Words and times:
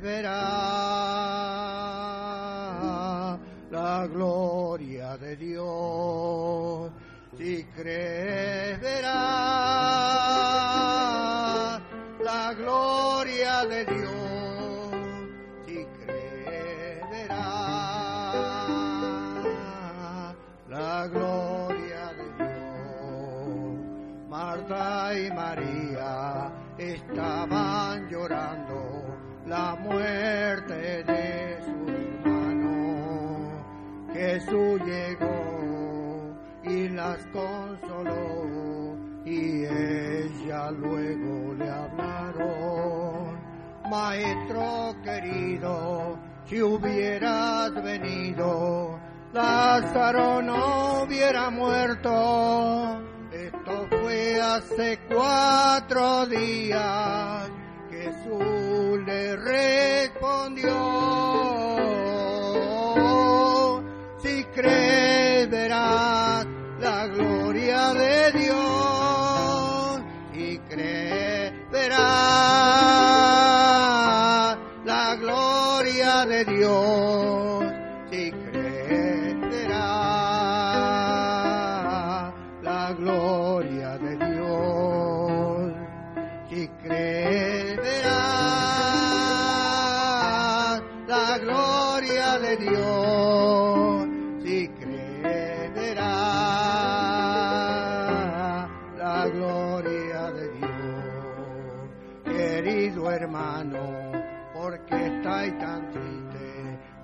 verá 0.00 0.28
la 3.70 4.06
gloria 4.06 5.16
de 5.16 5.36
Dios. 5.36 6.90
Si 7.36 7.64
crees, 7.76 8.80
la 12.20 12.54
gloria 12.56 13.64
de 13.66 13.84
Dios. 13.84 14.17
Muerte 29.88 31.02
de 31.04 31.58
su 31.64 32.26
hermano. 32.26 33.64
Jesús 34.12 34.80
llegó 34.84 36.36
y 36.64 36.88
las 36.90 37.18
consoló 37.26 38.96
y 39.24 39.64
ella 39.64 40.70
luego 40.70 41.54
le 41.54 41.70
hablaron. 41.70 43.38
Maestro 43.90 44.94
querido, 45.02 46.18
si 46.44 46.60
hubieras 46.60 47.72
venido, 47.82 48.98
Lázaro 49.32 50.42
no 50.42 51.02
hubiera 51.02 51.48
muerto. 51.50 53.00
Esto 53.32 53.86
fue 53.90 54.40
hace 54.40 54.98
cuatro 55.08 56.26
días. 56.26 57.50
Jesús 57.90 58.67
le 59.08 59.36
respondió, 59.36 60.74
si 64.22 64.44
crees 64.54 65.48
verás 65.48 66.46
la 66.78 67.06
gloria 67.06 67.94
de 67.94 68.32
Dios, 68.32 70.02
y 70.34 70.58
crees 70.58 71.52
verás 71.70 72.18
la 74.84 75.16
gloria 75.16 76.26
de 76.26 76.44
Dios, 76.44 77.64
si 78.10 78.30
crees 78.30 79.40
verás 79.40 79.97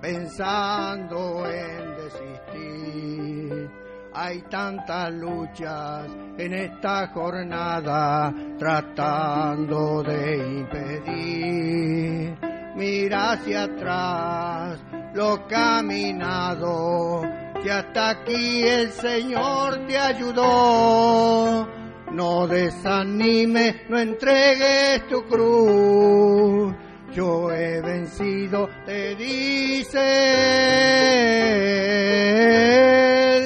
pensando 0.05 1.45
en 1.47 1.95
desistir? 1.97 3.69
Hay 4.13 4.41
tantas 4.43 5.11
luchas 5.11 6.07
en 6.37 6.53
esta 6.53 7.07
jornada 7.07 8.31
tratando 8.59 10.03
de 10.03 10.37
impedir. 10.59 12.37
Mira 12.75 13.31
hacia 13.31 13.63
atrás 13.63 14.79
lo 15.15 15.47
caminado, 15.47 17.23
que 17.63 17.71
hasta 17.71 18.09
aquí 18.11 18.61
el 18.63 18.91
Señor 18.91 19.87
te 19.87 19.97
ayudó. 19.97 21.67
No 22.11 22.47
desanimes, 22.47 23.89
no 23.89 23.97
entregues 23.99 25.07
tu 25.09 25.23
cruz. 25.23 26.84
Yo 27.13 27.51
he 27.51 27.81
vencido, 27.81 28.69
te 28.85 29.15
dice 29.15 29.99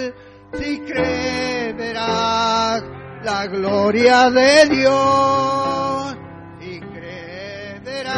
él. 0.06 0.14
Si 0.54 0.80
crees, 0.80 1.78
verás 1.78 2.84
la 3.24 3.46
gloria 3.48 4.30
de 4.32 4.70
Dios. 4.70 6.16
Si 6.60 6.80
crees, 6.80 7.84
verás 7.84 8.16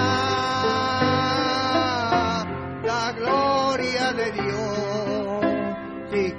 la 2.84 3.12
gloria 3.18 4.14
de 4.14 4.32
Dios. 4.32 5.46
Si 6.12 6.32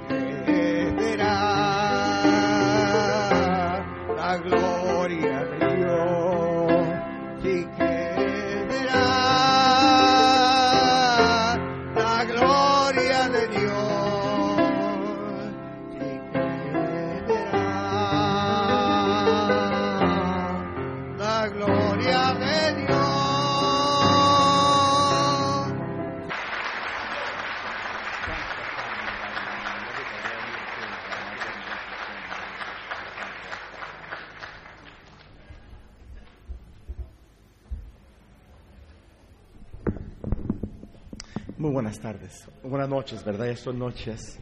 buenas 41.93 42.01
tardes, 42.01 42.49
buenas 42.63 42.89
noches, 42.89 43.23
¿verdad? 43.23 43.47
Ya 43.49 43.57
son 43.57 43.79
noches. 43.79 44.41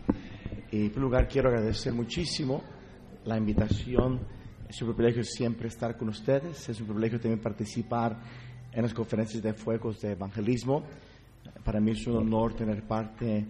En 0.71 0.91
primer 0.91 0.99
lugar 0.99 1.27
quiero 1.27 1.49
agradecer 1.49 1.93
muchísimo 1.93 2.63
la 3.25 3.37
invitación. 3.37 4.21
Es 4.69 4.81
un 4.83 4.95
privilegio 4.95 5.25
siempre 5.25 5.67
estar 5.67 5.97
con 5.97 6.11
ustedes. 6.11 6.69
Es 6.69 6.81
un 6.81 6.87
privilegio 6.87 7.19
también 7.19 7.41
participar 7.41 8.21
en 8.71 8.83
las 8.83 8.95
conferencias 8.95 9.43
de 9.43 9.53
fuegos 9.53 10.01
de 10.01 10.13
evangelismo. 10.13 10.85
Para 11.65 11.81
mí 11.81 11.91
es 11.91 12.07
un 12.07 12.19
honor 12.19 12.55
tener 12.55 12.85
parte 12.87 13.45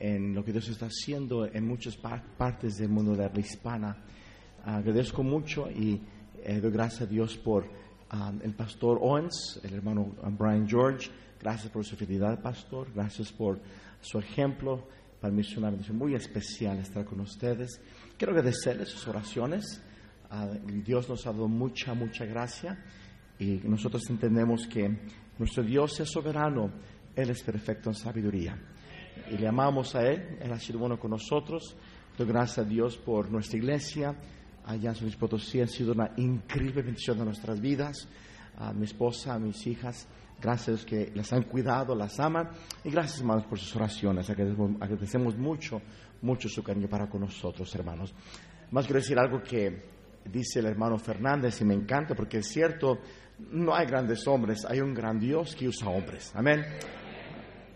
en 0.00 0.34
lo 0.34 0.44
que 0.44 0.50
Dios 0.50 0.68
está 0.68 0.86
haciendo 0.86 1.46
en 1.46 1.68
muchas 1.68 1.96
par- 1.96 2.24
partes 2.36 2.78
del 2.78 2.88
mundo 2.88 3.14
de 3.14 3.26
habla 3.26 3.38
hispana. 3.38 3.96
Agradezco 4.64 5.22
mucho 5.22 5.70
y 5.70 6.00
eh, 6.42 6.58
doy 6.60 6.72
gracias 6.72 7.02
a 7.02 7.06
Dios 7.06 7.36
por 7.36 7.64
ah, 8.10 8.32
el 8.42 8.54
pastor 8.54 8.98
Owens, 9.00 9.60
el 9.62 9.74
hermano 9.74 10.16
Brian 10.36 10.66
George. 10.68 11.10
Gracias 11.46 11.70
por 11.70 11.84
su 11.84 11.94
fidelidad, 11.94 12.42
pastor. 12.42 12.88
Gracias 12.92 13.30
por 13.30 13.60
su 14.00 14.18
ejemplo. 14.18 14.88
Para 15.20 15.32
mí 15.32 15.42
es 15.42 15.56
una 15.56 15.70
bendición 15.70 15.96
muy 15.96 16.12
especial 16.12 16.80
estar 16.80 17.04
con 17.04 17.20
ustedes. 17.20 17.80
Quiero 18.18 18.32
agradecerles 18.32 18.88
sus 18.88 19.06
oraciones. 19.06 19.80
Ah, 20.28 20.48
Dios 20.84 21.08
nos 21.08 21.24
ha 21.24 21.30
dado 21.30 21.46
mucha, 21.46 21.94
mucha 21.94 22.24
gracia 22.24 22.82
y 23.38 23.60
nosotros 23.62 24.02
entendemos 24.10 24.66
que 24.66 24.90
nuestro 25.38 25.62
Dios 25.62 26.00
es 26.00 26.10
soberano. 26.10 26.68
Él 27.14 27.30
es 27.30 27.44
perfecto 27.44 27.90
en 27.90 27.94
sabiduría. 27.94 28.58
Y 29.30 29.38
le 29.38 29.46
amamos 29.46 29.94
a 29.94 30.02
Él. 30.02 30.38
Él 30.40 30.52
ha 30.52 30.58
sido 30.58 30.80
bueno 30.80 30.98
con 30.98 31.12
nosotros. 31.12 31.76
Doy 32.18 32.26
gracias 32.26 32.66
a 32.66 32.68
Dios 32.68 32.96
por 32.96 33.30
nuestra 33.30 33.56
iglesia. 33.56 34.16
Allá 34.64 34.88
en 34.88 34.96
San 34.96 35.04
Luis 35.04 35.16
Potosí 35.16 35.60
ha 35.60 35.68
sido 35.68 35.92
una 35.92 36.10
increíble 36.16 36.82
bendición 36.82 37.16
de 37.18 37.24
nuestras 37.24 37.60
vidas. 37.60 38.08
A 38.58 38.72
mi 38.72 38.84
esposa, 38.84 39.34
a 39.34 39.38
mis 39.38 39.64
hijas, 39.68 40.08
gracias 40.40 40.84
que 40.84 41.12
las 41.14 41.32
han 41.32 41.42
cuidado, 41.44 41.94
las 41.94 42.18
aman. 42.20 42.50
Y 42.84 42.90
gracias, 42.90 43.20
hermanos, 43.20 43.44
por 43.46 43.58
sus 43.58 43.74
oraciones. 43.76 44.28
Agradecemos, 44.30 45.36
mucho, 45.36 45.80
mucho 46.22 46.48
su 46.48 46.62
cariño 46.62 46.88
para 46.88 47.08
con 47.08 47.20
nosotros, 47.22 47.74
hermanos. 47.74 48.14
Más 48.70 48.86
quiero 48.86 49.00
decir 49.00 49.18
algo 49.18 49.42
que 49.42 49.82
dice 50.24 50.58
el 50.60 50.66
hermano 50.66 50.98
Fernández 50.98 51.60
y 51.60 51.64
me 51.64 51.74
encanta 51.74 52.14
porque 52.14 52.38
es 52.38 52.48
cierto, 52.48 52.98
no 53.50 53.74
hay 53.74 53.86
grandes 53.86 54.26
hombres, 54.26 54.64
hay 54.64 54.80
un 54.80 54.92
gran 54.92 55.18
Dios 55.18 55.54
que 55.54 55.68
usa 55.68 55.88
hombres. 55.88 56.32
Amén. 56.34 56.64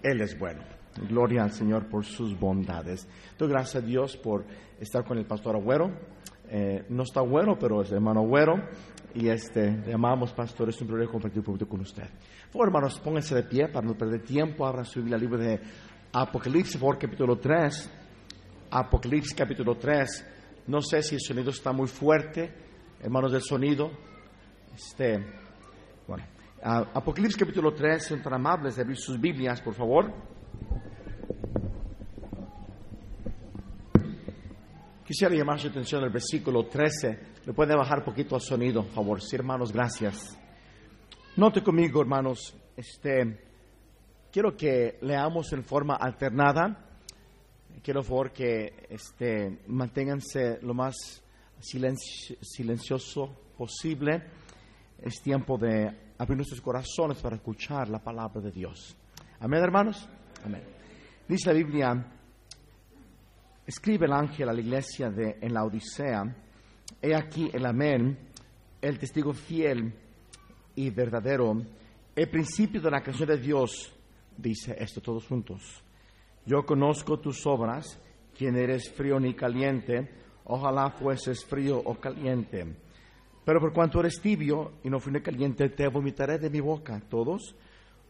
Él 0.03 0.21
es 0.21 0.39
bueno. 0.39 0.62
Gloria 1.09 1.45
al 1.45 1.53
Señor 1.53 1.89
por 1.89 2.05
sus 2.05 2.39
bondades. 2.39 3.07
Doy 3.39 3.49
gracias 3.49 3.83
a 3.83 3.87
Dios 3.87 4.17
por 4.17 4.45
estar 4.81 5.05
con 5.05 5.19
el 5.19 5.27
pastor 5.27 5.55
Agüero. 5.57 5.93
Eh, 6.52 6.85
no 6.88 7.05
está 7.05 7.20
Agüero, 7.20 7.56
pero 7.58 7.82
es 7.82 7.93
hermano 7.93 8.20
Agüero. 8.20 8.55
Y 9.14 9.29
este, 9.29 9.70
le 9.70 9.94
amamos, 9.94 10.32
pastor. 10.32 10.69
Es 10.69 10.81
un 10.81 10.88
privilegio 10.88 11.12
compartir 11.12 11.43
público 11.43 11.69
con 11.69 11.81
usted. 11.81 12.08
Por 12.52 12.67
hermanos, 12.67 12.99
pónganse 12.99 13.35
de 13.35 13.44
pie 13.44 13.69
para 13.69 13.87
no 13.87 13.94
perder 13.94 14.23
tiempo. 14.23 14.67
Abran 14.67 14.85
su 14.85 15.00
Biblia, 15.00 15.17
libro 15.17 15.38
de 15.38 15.61
Apocalipsis, 16.12 16.76
por 16.76 16.99
capítulo 16.99 17.38
3. 17.38 17.91
Apocalipsis, 18.70 19.35
capítulo 19.35 19.76
3. 19.76 20.26
No 20.67 20.81
sé 20.82 21.02
si 21.02 21.14
el 21.14 21.20
sonido 21.20 21.50
está 21.50 21.73
muy 21.73 21.87
fuerte. 21.87 22.52
Hermanos 23.00 23.32
del 23.32 23.43
sonido. 23.43 23.91
Este, 24.75 25.25
bueno, 26.06 26.25
Apocalipsis 26.62 27.38
capítulo 27.38 27.73
3, 27.73 28.05
son 28.05 28.23
tan 28.23 28.35
amables 28.35 28.76
de 28.76 28.82
abrir 28.82 28.97
sus 28.97 29.19
Biblias, 29.19 29.61
por 29.62 29.75
favor. 29.75 30.12
Quisiera 35.11 35.35
llamar 35.35 35.59
su 35.59 35.67
atención 35.67 36.05
al 36.05 36.11
versículo 36.11 36.67
13. 36.67 37.19
Le 37.45 37.53
puede 37.53 37.75
bajar 37.75 37.99
un 37.99 38.05
poquito 38.05 38.37
el 38.37 38.43
sonido, 38.43 38.85
por 38.85 38.93
favor. 38.95 39.21
Sí, 39.21 39.35
hermanos, 39.35 39.73
gracias. 39.73 40.39
Note 41.35 41.65
conmigo, 41.65 42.01
hermanos, 42.01 42.55
este, 42.77 43.41
quiero 44.31 44.57
que 44.57 44.99
leamos 45.03 45.53
en 45.53 45.65
forma 45.65 45.97
alternada. 45.97 46.87
Quiero, 47.83 48.03
por 48.03 48.09
favor, 48.09 48.33
que 48.33 48.87
este, 48.89 49.59
manténganse 49.67 50.61
lo 50.62 50.75
más 50.75 50.95
silenci- 51.61 52.39
silencioso 52.41 53.35
posible. 53.59 54.23
Es 55.03 55.21
tiempo 55.23 55.59
de 55.59 56.12
abrir 56.19 56.37
nuestros 56.37 56.61
corazones 56.61 57.19
para 57.19 57.35
escuchar 57.35 57.89
la 57.89 57.99
palabra 57.99 58.41
de 58.41 58.53
Dios. 58.53 58.97
Amén, 59.41 59.61
hermanos. 59.61 60.09
Amén. 60.45 60.62
Dice 61.27 61.49
la 61.49 61.59
Biblia, 61.59 62.07
escribe 63.71 64.07
el 64.07 64.13
ángel 64.13 64.49
a 64.49 64.53
la 64.53 64.61
iglesia 64.61 65.11
de, 65.11 65.39
en 65.41 65.55
la 65.55 65.65
Odisea, 65.65 66.25
he 67.01 67.15
aquí 67.15 67.49
el 67.53 67.65
amén, 67.65 68.19
el 68.81 68.99
testigo 68.99 69.33
fiel 69.33 69.95
y 70.75 70.91
verdadero, 70.91 71.57
el 72.17 72.29
principio 72.29 72.81
de 72.81 72.91
la 72.91 73.01
canción 73.01 73.29
de 73.29 73.39
Dios, 73.39 73.93
dice 74.37 74.75
esto 74.77 75.01
todos 75.01 75.25
juntos. 75.25 75.85
Yo 76.45 76.67
conozco 76.67 77.21
tus 77.21 77.47
obras, 77.47 78.01
quien 78.37 78.57
eres 78.57 78.91
frío 78.91 79.21
ni 79.21 79.35
caliente, 79.35 80.11
ojalá 80.47 80.91
fueses 80.91 81.45
frío 81.45 81.79
o 81.79 81.95
caliente. 81.95 82.67
Pero 83.45 83.61
por 83.61 83.73
cuanto 83.73 84.01
eres 84.01 84.21
tibio 84.21 84.73
y 84.83 84.91
no 84.91 84.99
frío 84.99 85.19
ni 85.19 85.23
caliente, 85.23 85.69
te 85.69 85.87
vomitaré 85.87 86.39
de 86.39 86.51
mi 86.51 86.59
boca, 86.59 87.01
todos, 87.09 87.55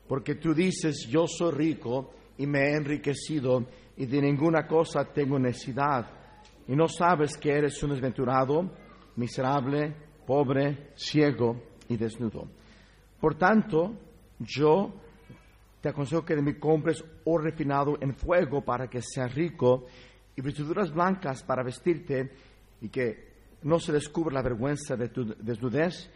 porque 0.09 0.37
tú 0.37 0.55
dices, 0.55 1.07
yo 1.07 1.27
soy 1.27 1.53
rico 1.53 2.15
y 2.39 2.47
me 2.47 2.61
he 2.61 2.77
enriquecido 2.77 3.67
y 4.01 4.07
de 4.07 4.23
ninguna 4.23 4.67
cosa 4.67 5.05
tengo 5.05 5.39
necesidad, 5.39 6.11
y 6.67 6.75
no 6.75 6.89
sabes 6.89 7.37
que 7.37 7.53
eres 7.53 7.83
un 7.83 7.91
desventurado, 7.91 8.73
miserable, 9.17 9.95
pobre, 10.27 10.93
ciego 10.97 11.61
y 11.87 11.99
desnudo. 11.99 12.49
Por 13.21 13.35
tanto, 13.35 13.95
yo 14.39 14.95
te 15.83 15.91
aconsejo 15.91 16.25
que 16.25 16.35
de 16.35 16.41
mí 16.41 16.55
compres 16.55 17.05
oro 17.25 17.45
refinado 17.45 17.99
en 18.01 18.15
fuego 18.15 18.65
para 18.65 18.89
que 18.89 19.03
seas 19.03 19.35
rico 19.35 19.85
y 20.35 20.41
vestiduras 20.41 20.91
blancas 20.91 21.43
para 21.43 21.63
vestirte 21.63 22.33
y 22.81 22.89
que 22.89 23.35
no 23.65 23.79
se 23.79 23.93
descubra 23.93 24.33
la 24.33 24.43
vergüenza 24.43 24.97
de 24.97 25.11
tu 25.11 25.27
desnudez 25.39 26.11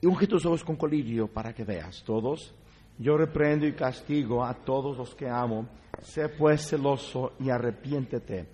y 0.00 0.06
unge 0.06 0.26
tus 0.26 0.46
ojos 0.46 0.64
con 0.64 0.76
colirio 0.76 1.28
para 1.28 1.52
que 1.52 1.64
veas. 1.64 2.02
Todos, 2.02 2.54
yo 3.00 3.16
reprendo 3.16 3.66
y 3.66 3.72
castigo 3.72 4.44
a 4.44 4.52
todos 4.52 4.96
los 4.98 5.14
que 5.14 5.26
amo. 5.26 5.66
Sé 6.02 6.28
pues 6.28 6.68
celoso 6.68 7.32
y 7.40 7.48
arrepiéntete. 7.48 8.48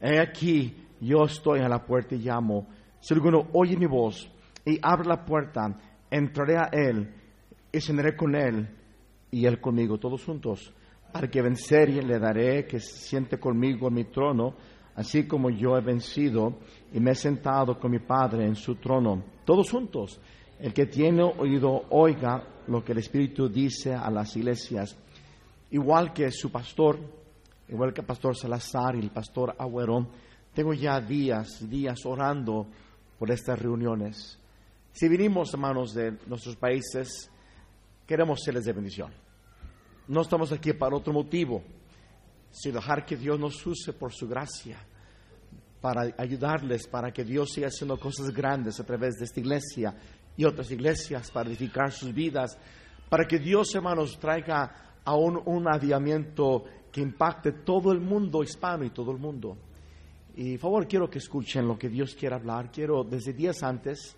He 0.00 0.20
aquí, 0.20 0.86
yo 1.00 1.24
estoy 1.24 1.60
a 1.60 1.68
la 1.68 1.84
puerta 1.84 2.14
y 2.14 2.18
llamo. 2.18 2.68
Si 3.00 3.14
alguno 3.14 3.48
oye 3.54 3.76
mi 3.76 3.86
voz 3.86 4.30
y 4.66 4.78
abre 4.82 5.08
la 5.08 5.24
puerta, 5.24 5.78
entraré 6.10 6.58
a 6.58 6.68
él 6.72 7.10
y 7.72 7.80
cenaré 7.80 8.14
con 8.14 8.34
él 8.34 8.68
y 9.30 9.46
él 9.46 9.60
conmigo, 9.60 9.98
todos 9.98 10.22
juntos. 10.22 10.74
Al 11.14 11.30
que 11.30 11.40
vencere 11.40 12.02
le 12.02 12.18
daré 12.18 12.66
que 12.66 12.78
se 12.78 12.98
siente 12.98 13.38
conmigo 13.38 13.88
en 13.88 13.94
mi 13.94 14.04
trono, 14.04 14.56
así 14.94 15.26
como 15.26 15.48
yo 15.48 15.74
he 15.74 15.80
vencido 15.80 16.58
y 16.92 17.00
me 17.00 17.12
he 17.12 17.14
sentado 17.14 17.78
con 17.78 17.90
mi 17.90 18.00
Padre 18.00 18.44
en 18.44 18.56
su 18.56 18.74
trono. 18.74 19.24
Todos 19.46 19.70
juntos. 19.70 20.20
El 20.58 20.74
que 20.74 20.86
tiene 20.86 21.22
oído, 21.22 21.84
oiga 21.90 22.55
lo 22.68 22.84
que 22.84 22.92
el 22.92 22.98
Espíritu 22.98 23.48
dice 23.48 23.94
a 23.94 24.10
las 24.10 24.36
iglesias. 24.36 24.96
Igual 25.70 26.12
que 26.12 26.30
su 26.30 26.50
pastor, 26.50 26.98
igual 27.68 27.92
que 27.92 28.00
el 28.00 28.06
pastor 28.06 28.36
Salazar 28.36 28.96
y 28.96 29.00
el 29.00 29.10
pastor 29.10 29.54
Agüero, 29.58 30.06
tengo 30.54 30.72
ya 30.72 31.00
días, 31.00 31.68
días 31.68 32.04
orando 32.06 32.66
por 33.18 33.30
estas 33.30 33.58
reuniones. 33.58 34.38
Si 34.92 35.08
vinimos, 35.08 35.52
hermanos, 35.52 35.92
de 35.92 36.16
nuestros 36.26 36.56
países, 36.56 37.30
queremos 38.06 38.40
serles 38.42 38.64
de 38.64 38.72
bendición. 38.72 39.12
No 40.08 40.22
estamos 40.22 40.52
aquí 40.52 40.72
para 40.72 40.96
otro 40.96 41.12
motivo, 41.12 41.62
sino 42.50 42.76
dejar 42.76 43.04
que 43.04 43.16
Dios 43.16 43.38
nos 43.38 43.66
use 43.66 43.92
por 43.92 44.12
su 44.12 44.26
gracia 44.28 44.78
para 45.80 46.14
ayudarles, 46.16 46.86
para 46.86 47.12
que 47.12 47.24
Dios 47.24 47.50
siga 47.52 47.68
haciendo 47.68 47.98
cosas 47.98 48.30
grandes 48.30 48.80
a 48.80 48.84
través 48.84 49.16
de 49.16 49.24
esta 49.24 49.40
iglesia 49.40 49.94
y 50.36 50.44
otras 50.44 50.70
iglesias 50.70 51.30
para 51.30 51.48
edificar 51.48 51.90
sus 51.92 52.12
vidas, 52.12 52.58
para 53.08 53.26
que 53.26 53.38
Dios, 53.38 53.74
hermanos, 53.74 54.18
traiga 54.18 54.98
aún 55.04 55.40
un 55.44 55.68
aviamiento 55.68 56.64
que 56.92 57.00
impacte 57.00 57.52
todo 57.52 57.92
el 57.92 58.00
mundo 58.00 58.42
hispano 58.42 58.84
y 58.84 58.90
todo 58.90 59.12
el 59.12 59.18
mundo. 59.18 59.56
Y 60.34 60.52
por 60.52 60.70
favor, 60.70 60.86
quiero 60.86 61.08
que 61.08 61.18
escuchen 61.18 61.66
lo 61.66 61.78
que 61.78 61.88
Dios 61.88 62.14
quiere 62.14 62.34
hablar. 62.34 62.70
Quiero, 62.70 63.04
desde 63.04 63.32
días 63.32 63.62
antes, 63.62 64.16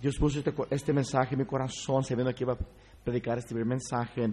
Dios 0.00 0.16
puso 0.16 0.38
este, 0.38 0.54
este 0.70 0.92
mensaje 0.92 1.34
en 1.34 1.40
mi 1.40 1.46
corazón, 1.46 2.04
sabiendo 2.04 2.34
que 2.34 2.44
iba 2.44 2.54
a 2.54 2.58
predicar 3.04 3.38
este 3.38 3.50
primer 3.50 3.66
mensaje. 3.66 4.32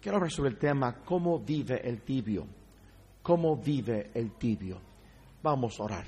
Quiero 0.00 0.16
hablar 0.16 0.30
sobre 0.30 0.50
el 0.50 0.58
tema, 0.58 1.02
¿cómo 1.04 1.38
vive 1.38 1.80
el 1.86 2.02
tibio? 2.02 2.46
¿Cómo 3.22 3.56
vive 3.56 4.10
el 4.14 4.32
tibio? 4.32 4.80
Vamos 5.42 5.80
a 5.80 5.84
orar. 5.84 6.04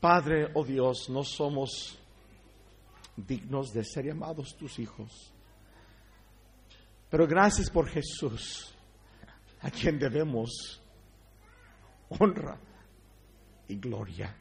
Padre, 0.00 0.48
oh 0.54 0.64
Dios, 0.64 1.08
no 1.10 1.22
somos 1.24 1.98
dignos 3.16 3.72
de 3.72 3.84
ser 3.84 4.06
llamados 4.06 4.56
tus 4.56 4.78
hijos. 4.78 5.32
Pero 7.10 7.26
gracias 7.26 7.70
por 7.70 7.88
Jesús, 7.88 8.74
a 9.60 9.70
quien 9.70 9.98
debemos 9.98 10.80
honra 12.08 12.58
y 13.68 13.76
gloria. 13.76 14.34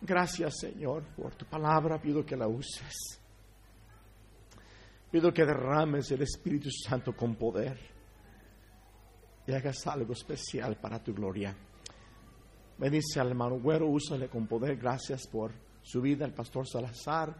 Gracias, 0.00 0.58
Señor, 0.60 1.04
por 1.16 1.34
tu 1.34 1.44
palabra. 1.44 2.00
Pido 2.00 2.24
que 2.24 2.36
la 2.36 2.46
uses. 2.46 3.20
Pido 5.10 5.32
que 5.32 5.44
derrames 5.44 6.10
el 6.10 6.22
Espíritu 6.22 6.70
Santo 6.70 7.16
con 7.16 7.34
poder 7.36 7.78
y 9.46 9.52
hagas 9.52 9.86
algo 9.86 10.12
especial 10.12 10.76
para 10.76 11.02
tu 11.02 11.14
gloria. 11.14 11.56
Bendice 12.76 13.18
al 13.18 13.28
hermano 13.28 13.58
Güero, 13.58 13.88
úsale 13.88 14.28
con 14.28 14.46
poder. 14.46 14.76
Gracias 14.76 15.26
por 15.26 15.52
su 15.88 16.02
vida, 16.02 16.26
el 16.26 16.34
pastor 16.34 16.68
Salazar. 16.68 17.34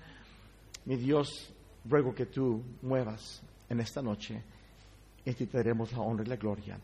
Mi 0.86 0.96
Dios, 0.96 1.52
ruego 1.84 2.14
que 2.14 2.26
tú 2.26 2.62
muevas 2.80 3.42
en 3.68 3.80
esta 3.80 4.00
noche 4.00 4.42
y 5.22 5.32
te 5.34 5.46
daremos 5.46 5.92
la 5.92 6.00
honra 6.00 6.24
y 6.24 6.28
la 6.28 6.36
gloria. 6.36 6.80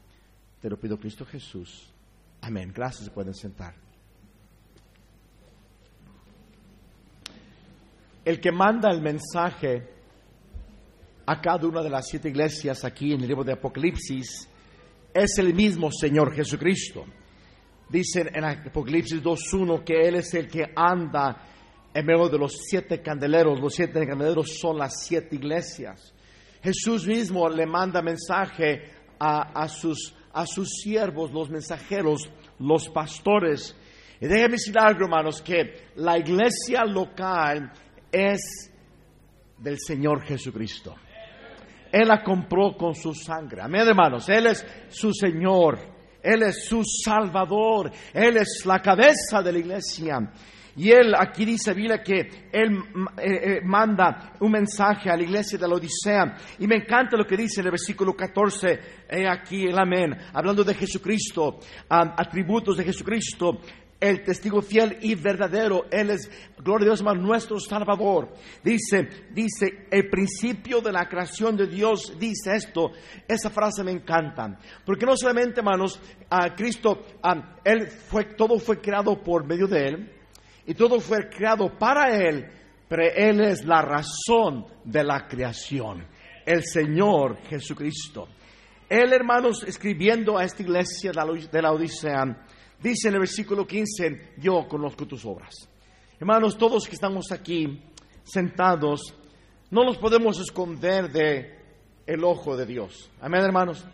Te 0.61 0.69
lo 0.69 0.79
pido, 0.79 0.99
Cristo 0.99 1.25
Jesús. 1.25 1.91
Amén. 2.43 2.71
Gracias, 2.75 3.07
se 3.07 3.11
pueden 3.11 3.33
sentar. 3.33 3.75
El 8.23 8.41
que 8.41 8.53
manda 8.53 8.91
el 8.91 9.01
mensaje 9.01 9.89
a 11.25 11.41
cada 11.41 11.67
una 11.67 11.83
de 11.83 11.89
las 11.89 12.07
siete 12.07 12.29
iglesias 12.29 12.85
aquí 12.85 13.15
en 13.15 13.23
el 13.23 13.29
libro 13.29 13.45
de 13.45 13.53
Apocalipsis 13.53 14.49
es 15.15 15.39
el 15.39 15.55
mismo 15.55 15.91
Señor 15.91 16.35
Jesucristo. 16.35 17.07
Dicen 17.89 18.29
en 18.35 18.45
Apocalipsis 18.45 19.23
2.1 19.23 19.83
que 19.83 20.09
Él 20.09 20.17
es 20.17 20.35
el 20.35 20.49
que 20.49 20.71
anda 20.77 21.54
en 21.95 22.05
medio 22.05 22.29
de 22.29 22.39
los 22.39 22.59
siete 22.69 23.01
candeleros. 23.01 23.61
Los 23.61 23.75
siete 23.75 24.07
candeleros 24.07 24.59
son 24.59 24.79
las 24.79 25.05
siete 25.05 25.37
iglesias. 25.37 26.13
Jesús 26.63 27.07
mismo 27.07 27.49
le 27.49 27.67
manda 27.67 28.03
mensaje 28.03 28.91
a, 29.19 29.63
a, 29.63 29.69
sus, 29.69 30.15
a 30.33 30.45
sus 30.47 30.69
siervos, 30.83 31.33
los 31.33 31.49
mensajeros, 31.49 32.29
los 32.59 32.89
pastores. 32.89 33.77
Y 34.21 34.27
déjenme 34.27 34.57
decir 34.57 34.79
algo, 34.79 35.05
hermanos, 35.05 35.41
que 35.41 35.91
la 35.97 36.19
iglesia 36.19 36.85
local 36.85 37.71
es 38.11 38.73
del 39.59 39.79
Señor 39.79 40.23
Jesucristo. 40.23 40.95
Él 41.93 42.09
la 42.09 42.25
compró 42.25 42.77
con 42.77 42.95
su 42.95 43.15
sangre. 43.15 43.63
Amén, 43.63 43.87
hermanos. 43.87 44.29
Él 44.29 44.49
es 44.49 44.67
su 44.89 45.13
Señor. 45.13 45.79
Él 46.21 46.43
es 46.43 46.65
su 46.65 46.83
Salvador. 46.83 47.93
Él 48.13 48.37
es 48.39 48.65
la 48.65 48.81
cabeza 48.81 49.43
de 49.43 49.53
la 49.53 49.59
iglesia. 49.59 50.19
Y 50.77 50.91
él 50.91 51.15
aquí 51.17 51.45
dice 51.45 51.73
Biblia 51.73 52.03
que 52.03 52.49
él 52.53 52.79
eh, 53.19 53.59
eh, 53.59 53.61
manda 53.65 54.33
un 54.41 54.51
mensaje 54.51 55.09
a 55.09 55.17
la 55.17 55.23
iglesia 55.23 55.59
de 55.59 55.69
la 55.69 55.75
Odisea. 55.75 56.37
Y 56.59 56.67
me 56.67 56.77
encanta 56.77 57.17
lo 57.17 57.27
que 57.27 57.37
dice 57.37 57.61
en 57.61 57.67
el 57.67 57.73
versículo 57.73 58.15
14. 58.15 58.81
He 59.09 59.29
aquí 59.29 59.65
el 59.65 59.79
amén. 59.79 60.17
Hablando 60.33 60.65
de 60.65 60.75
Jesucristo, 60.75 61.61
atributos 61.89 62.77
de 62.77 62.85
Jesucristo. 62.85 63.61
El 64.01 64.23
testigo 64.23 64.61
fiel 64.61 64.99
y 65.01 65.15
verdadero. 65.15 65.85
Él 65.91 66.11
es, 66.11 66.29
gloria 66.59 66.87
a 66.87 66.89
Dios, 66.89 67.01
hermano, 67.01 67.23
nuestro 67.23 67.59
Salvador. 67.59 68.35
Dice, 68.63 69.09
dice, 69.31 69.87
el 69.91 70.11
principio 70.11 70.81
de 70.81 70.93
la 70.93 71.09
creación 71.09 71.57
de 71.57 71.69
Dios 71.69 72.13
dice 72.19 72.55
esto. 72.55 72.91
Esa 73.27 73.49
frase 73.49 73.83
me 73.83 73.93
encanta. 73.93 74.59
Porque 74.85 75.07
no 75.07 75.17
solamente, 75.17 75.61
hermanos, 75.61 75.99
a 76.29 76.55
Cristo, 76.55 77.03
a, 77.23 77.61
él 77.65 77.87
fue, 77.87 78.25
todo 78.35 78.59
fue 78.59 78.79
creado 78.81 79.23
por 79.23 79.47
medio 79.47 79.69
de 79.69 79.87
Él 79.87 80.11
y 80.67 80.75
todo 80.75 81.01
fue 81.01 81.29
creado 81.29 81.77
para 81.79 82.17
Él, 82.17 82.47
pero 82.89 83.03
Él 83.03 83.41
es 83.41 83.65
la 83.65 83.83
razón 83.83 84.67
de 84.85 85.05
la 85.05 85.27
creación, 85.27 86.07
el 86.45 86.63
Señor 86.65 87.39
Jesucristo. 87.49 88.29
Él, 88.89 89.13
hermanos, 89.13 89.65
escribiendo 89.67 90.39
a 90.39 90.45
esta 90.45 90.63
iglesia 90.63 91.13
de 91.13 91.63
la 91.63 91.73
Odisea, 91.73 92.47
dice 92.81 93.09
en 93.09 93.15
el 93.15 93.21
versículo 93.21 93.67
15, 93.67 94.35
yo 94.39 94.67
conozco 94.69 95.07
tus 95.07 95.25
obras. 95.25 95.55
Hermanos, 96.19 96.57
todos 96.57 96.87
que 96.87 96.95
estamos 96.95 97.33
aquí 97.33 97.83
sentados, 98.23 99.15
no 99.71 99.85
nos 99.85 99.99
podemos 99.99 100.39
esconder 100.39 101.11
de 101.11 101.59
el 102.07 102.23
ojo 102.25 102.57
de 102.57 102.67
Dios. 102.67 103.11
Amén, 103.21 103.43
hermanos. 103.43 103.85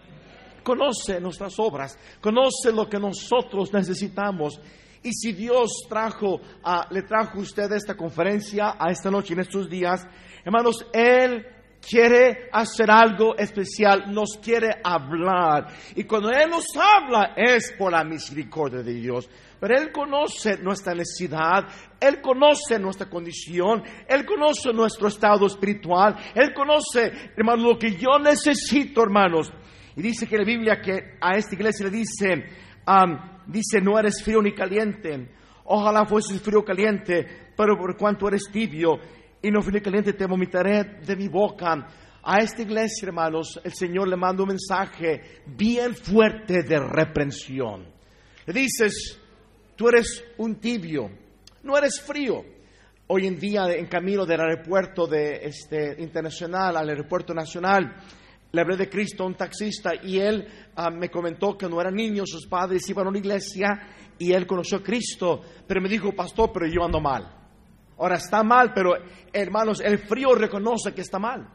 Conoce 0.62 1.20
nuestras 1.20 1.58
obras, 1.58 1.98
conoce 2.20 2.72
lo 2.72 2.88
que 2.88 2.98
nosotros 2.98 3.72
necesitamos. 3.72 4.60
Y 5.02 5.12
si 5.12 5.32
Dios 5.32 5.70
trajo, 5.88 6.40
le 6.90 7.02
trajo 7.02 7.38
a 7.38 7.42
usted 7.42 7.72
esta 7.72 7.96
conferencia 7.96 8.76
a 8.78 8.90
esta 8.90 9.10
noche, 9.10 9.32
en 9.32 9.40
estos 9.40 9.68
días, 9.68 10.06
hermanos, 10.44 10.86
Él 10.92 11.46
quiere 11.80 12.50
hacer 12.52 12.90
algo 12.90 13.36
especial, 13.36 14.12
nos 14.12 14.38
quiere 14.42 14.68
hablar. 14.84 15.68
Y 15.96 16.04
cuando 16.04 16.30
Él 16.30 16.50
nos 16.50 16.66
habla 16.76 17.32
es 17.36 17.72
por 17.78 17.92
la 17.92 18.04
misericordia 18.04 18.82
de 18.82 18.92
Dios. 18.92 19.28
Pero 19.58 19.76
Él 19.76 19.92
conoce 19.92 20.58
nuestra 20.58 20.94
necesidad, 20.94 21.66
Él 22.00 22.20
conoce 22.20 22.78
nuestra 22.78 23.08
condición, 23.08 23.82
Él 24.08 24.24
conoce 24.24 24.72
nuestro 24.72 25.08
estado 25.08 25.46
espiritual, 25.46 26.16
Él 26.34 26.52
conoce, 26.54 27.32
hermanos, 27.36 27.64
lo 27.64 27.78
que 27.78 27.96
yo 27.96 28.18
necesito, 28.18 29.02
hermanos. 29.02 29.50
Y 29.96 30.02
dice 30.02 30.26
que 30.26 30.38
la 30.38 30.44
Biblia 30.44 30.80
que 30.80 31.18
a 31.20 31.36
esta 31.36 31.54
iglesia 31.54 31.86
le 31.86 31.92
dice, 31.92 32.44
dice, 33.46 33.80
no 33.80 33.98
eres 33.98 34.22
frío 34.22 34.42
ni 34.42 34.52
caliente. 34.52 35.28
Ojalá 35.64 36.04
fueses 36.04 36.40
frío 36.40 36.64
caliente, 36.64 37.52
pero 37.56 37.76
por 37.76 37.96
cuanto 37.96 38.28
eres 38.28 38.50
tibio, 38.50 38.98
y 39.42 39.50
no 39.50 39.62
fui 39.62 39.80
caliente, 39.80 40.12
te 40.12 40.26
vomitaré 40.26 41.00
de 41.06 41.16
mi 41.16 41.28
boca. 41.28 41.86
A 42.22 42.38
esta 42.38 42.62
iglesia, 42.62 43.08
hermanos, 43.08 43.58
el 43.64 43.72
Señor 43.72 44.08
le 44.08 44.16
manda 44.16 44.42
un 44.42 44.50
mensaje 44.50 45.42
bien 45.46 45.94
fuerte 45.94 46.62
de 46.62 46.78
reprensión. 46.78 47.86
Le 48.46 48.52
dices, 48.52 49.18
tú 49.76 49.88
eres 49.88 50.24
un 50.36 50.56
tibio, 50.56 51.10
no 51.62 51.78
eres 51.78 52.00
frío. 52.00 52.44
Hoy 53.06 53.26
en 53.26 53.40
día, 53.40 53.64
en 53.70 53.86
camino 53.86 54.26
del 54.26 54.40
aeropuerto 54.40 55.06
de, 55.06 55.46
este, 55.46 55.96
internacional 55.98 56.76
al 56.76 56.88
aeropuerto 56.88 57.32
nacional, 57.32 57.96
le 58.52 58.60
hablé 58.60 58.76
de 58.76 58.88
Cristo 58.88 59.22
a 59.22 59.26
un 59.26 59.34
taxista 59.34 59.92
y 60.02 60.18
él 60.18 60.46
ah, 60.76 60.90
me 60.90 61.08
comentó 61.08 61.56
que 61.56 61.68
no 61.68 61.80
era 61.80 61.90
niño, 61.90 62.24
sus 62.26 62.46
padres 62.46 62.88
iban 62.88 63.06
a 63.06 63.10
una 63.10 63.18
iglesia 63.18 63.68
y 64.18 64.32
él 64.32 64.46
conoció 64.46 64.78
a 64.78 64.82
Cristo, 64.82 65.40
pero 65.66 65.80
me 65.80 65.88
dijo, 65.88 66.12
pastor, 66.12 66.50
pero 66.52 66.66
yo 66.66 66.84
ando 66.84 67.00
mal. 67.00 67.36
Ahora 67.98 68.16
está 68.16 68.42
mal, 68.42 68.72
pero 68.74 68.94
hermanos, 69.32 69.80
el 69.80 69.98
frío 69.98 70.34
reconoce 70.34 70.92
que 70.92 71.02
está 71.02 71.18
mal. 71.18 71.48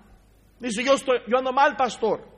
Dice, 0.60 0.84
yo, 0.84 0.94
estoy, 0.94 1.20
yo 1.28 1.38
ando 1.38 1.52
mal, 1.52 1.76
pastor. 1.76 2.36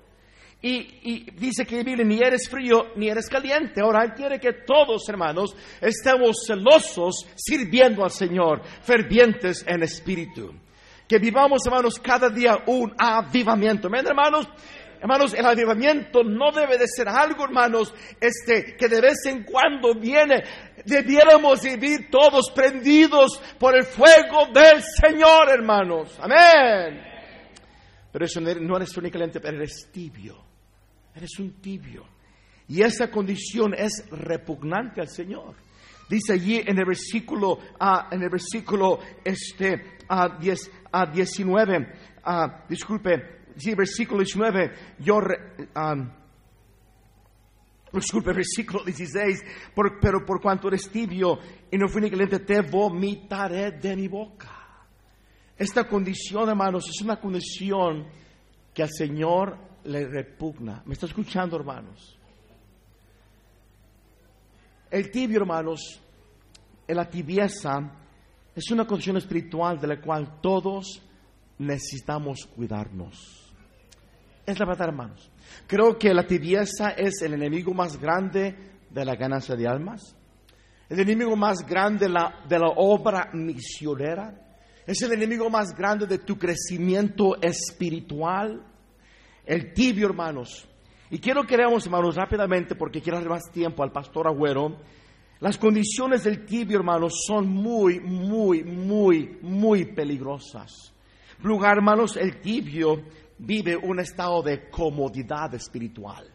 Y, 0.61 1.29
dice 1.31 1.65
que 1.65 1.83
ni 1.83 2.19
eres 2.19 2.49
frío 2.49 2.87
ni 2.95 3.09
eres 3.09 3.29
caliente. 3.29 3.81
Ahora 3.81 4.03
Él 4.03 4.13
quiere 4.13 4.39
que 4.39 4.53
todos, 4.65 5.07
hermanos, 5.07 5.55
estemos 5.79 6.45
celosos 6.47 7.27
sirviendo 7.35 8.03
al 8.03 8.11
Señor, 8.11 8.63
fervientes 8.81 9.63
en 9.67 9.83
espíritu. 9.83 10.53
Que 11.07 11.19
vivamos, 11.19 11.61
hermanos, 11.65 11.99
cada 11.99 12.29
día 12.29 12.63
un 12.65 12.93
avivamiento. 12.97 13.89
¿Ven, 13.89 14.05
hermanos? 14.05 14.47
Hermanos, 14.99 15.33
el 15.35 15.45
avivamiento 15.45 16.23
no 16.23 16.51
debe 16.51 16.77
de 16.77 16.87
ser 16.87 17.07
algo, 17.07 17.45
hermanos, 17.45 17.93
este, 18.19 18.75
que 18.75 18.87
de 18.87 18.99
vez 18.99 19.25
en 19.25 19.43
cuando 19.43 19.93
viene. 19.93 20.43
Debiéramos 20.83 21.61
vivir 21.61 22.09
todos 22.09 22.51
prendidos 22.51 23.39
por 23.59 23.75
el 23.75 23.83
fuego 23.83 24.47
del 24.53 24.81
Señor, 24.81 25.49
hermanos. 25.51 26.17
Amén. 26.19 27.03
Pero 28.11 28.25
eso 28.25 28.41
no 28.41 28.77
eres 28.77 28.97
únicamente, 28.97 29.39
pero 29.39 29.57
eres 29.57 29.89
tibio. 29.91 30.43
Eres 31.15 31.37
un 31.39 31.61
tibio. 31.61 32.05
Y 32.67 32.81
esa 32.81 33.09
condición 33.09 33.73
es 33.75 34.03
repugnante 34.09 35.01
al 35.01 35.09
Señor. 35.09 35.66
Dice 36.09 36.33
allí 36.33 36.61
en 36.65 36.79
el 36.79 36.85
versículo, 36.85 37.59
ah, 37.79 38.07
en 38.11 38.23
el 38.23 38.29
versículo 38.29 38.99
este, 39.23 39.97
a 40.07 40.37
10, 40.37 40.71
a 40.91 41.05
19, 41.05 41.93
ah, 42.23 42.63
disculpe, 42.69 43.43
sí, 43.57 43.75
versículo 43.75 44.21
19, 44.21 44.71
yo, 44.99 45.19
disculpe, 47.91 48.33
versículo 48.33 48.83
16, 48.85 49.43
pero 50.01 50.25
por 50.25 50.41
cuanto 50.41 50.69
eres 50.69 50.89
tibio 50.89 51.39
y 51.69 51.77
no 51.77 51.89
fui 51.89 52.09
caliente, 52.09 52.39
te 52.39 52.61
vomitaré 52.61 53.71
de 53.71 53.95
mi 53.95 54.07
boca. 54.07 54.57
Esta 55.57 55.87
condición, 55.87 56.49
hermanos, 56.49 56.87
es 56.87 57.01
una 57.01 57.19
condición 57.19 58.07
que 58.73 58.83
al 58.83 58.91
Señor 58.91 59.57
le 59.85 60.05
repugna. 60.07 60.83
¿Me 60.85 60.93
está 60.93 61.07
escuchando, 61.07 61.57
hermanos? 61.57 62.16
El 64.89 65.11
tibio, 65.11 65.39
hermanos, 65.41 66.01
la 66.87 67.09
tibieza 67.09 67.91
es 68.55 68.71
una 68.71 68.87
condición 68.87 69.17
espiritual 69.17 69.79
de 69.79 69.87
la 69.87 70.01
cual 70.01 70.39
todos 70.41 71.01
necesitamos 71.59 72.45
cuidarnos. 72.45 73.53
Es 74.45 74.57
la 74.59 74.65
verdad, 74.65 74.87
hermanos. 74.87 75.29
Creo 75.67 75.97
que 75.97 76.13
la 76.13 76.25
tibieza 76.25 76.91
es 76.91 77.21
el 77.21 77.33
enemigo 77.33 77.73
más 77.73 77.99
grande 77.99 78.55
de 78.89 79.05
la 79.05 79.15
ganancia 79.15 79.55
de 79.55 79.67
almas, 79.67 80.15
el 80.89 81.01
enemigo 81.01 81.35
más 81.35 81.65
grande 81.67 82.05
de 82.05 82.13
la, 82.13 82.45
de 82.47 82.57
la 82.57 82.69
obra 82.77 83.29
misionera, 83.33 84.33
es 84.85 85.01
el 85.01 85.11
enemigo 85.11 85.49
más 85.49 85.75
grande 85.75 86.07
de 86.07 86.19
tu 86.19 86.37
crecimiento 86.37 87.35
espiritual, 87.41 88.63
el 89.45 89.73
tibio, 89.73 90.07
hermanos. 90.07 90.65
Y 91.09 91.19
quiero 91.19 91.43
que 91.43 91.55
veamos, 91.55 91.85
hermanos, 91.85 92.15
rápidamente, 92.15 92.75
porque 92.75 93.01
quiero 93.01 93.19
dar 93.19 93.29
más 93.29 93.49
tiempo 93.51 93.81
al 93.83 93.91
pastor 93.91 94.27
Agüero. 94.27 94.77
Las 95.39 95.57
condiciones 95.57 96.23
del 96.23 96.45
tibio, 96.45 96.77
hermanos, 96.77 97.23
son 97.25 97.47
muy, 97.47 97.99
muy, 97.99 98.63
muy, 98.63 99.37
muy 99.41 99.85
peligrosas. 99.85 100.93
lugar, 101.43 101.77
hermanos, 101.77 102.17
el 102.17 102.41
tibio 102.41 103.03
vive 103.37 103.77
un 103.77 103.99
estado 103.99 104.41
de 104.41 104.69
comodidad 104.69 105.53
espiritual. 105.53 106.27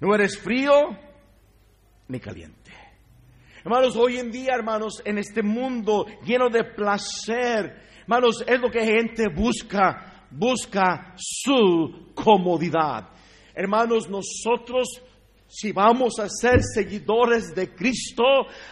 No 0.00 0.14
eres 0.14 0.38
frío 0.38 0.96
ni 2.08 2.20
caliente. 2.20 2.70
Hermanos, 3.62 3.96
hoy 3.96 4.16
en 4.16 4.30
día, 4.30 4.54
hermanos, 4.54 5.02
en 5.04 5.18
este 5.18 5.42
mundo 5.42 6.06
lleno 6.24 6.48
de 6.48 6.64
placer, 6.64 7.82
hermanos, 8.02 8.42
es 8.46 8.58
lo 8.58 8.70
que 8.70 8.82
gente 8.82 9.28
busca, 9.28 10.26
busca 10.30 11.12
su 11.16 12.12
comodidad. 12.14 13.10
Hermanos, 13.54 14.08
nosotros 14.08 15.02
si 15.52 15.72
vamos 15.72 16.20
a 16.20 16.28
ser 16.28 16.60
seguidores 16.62 17.52
de 17.56 17.74
Cristo, 17.74 18.22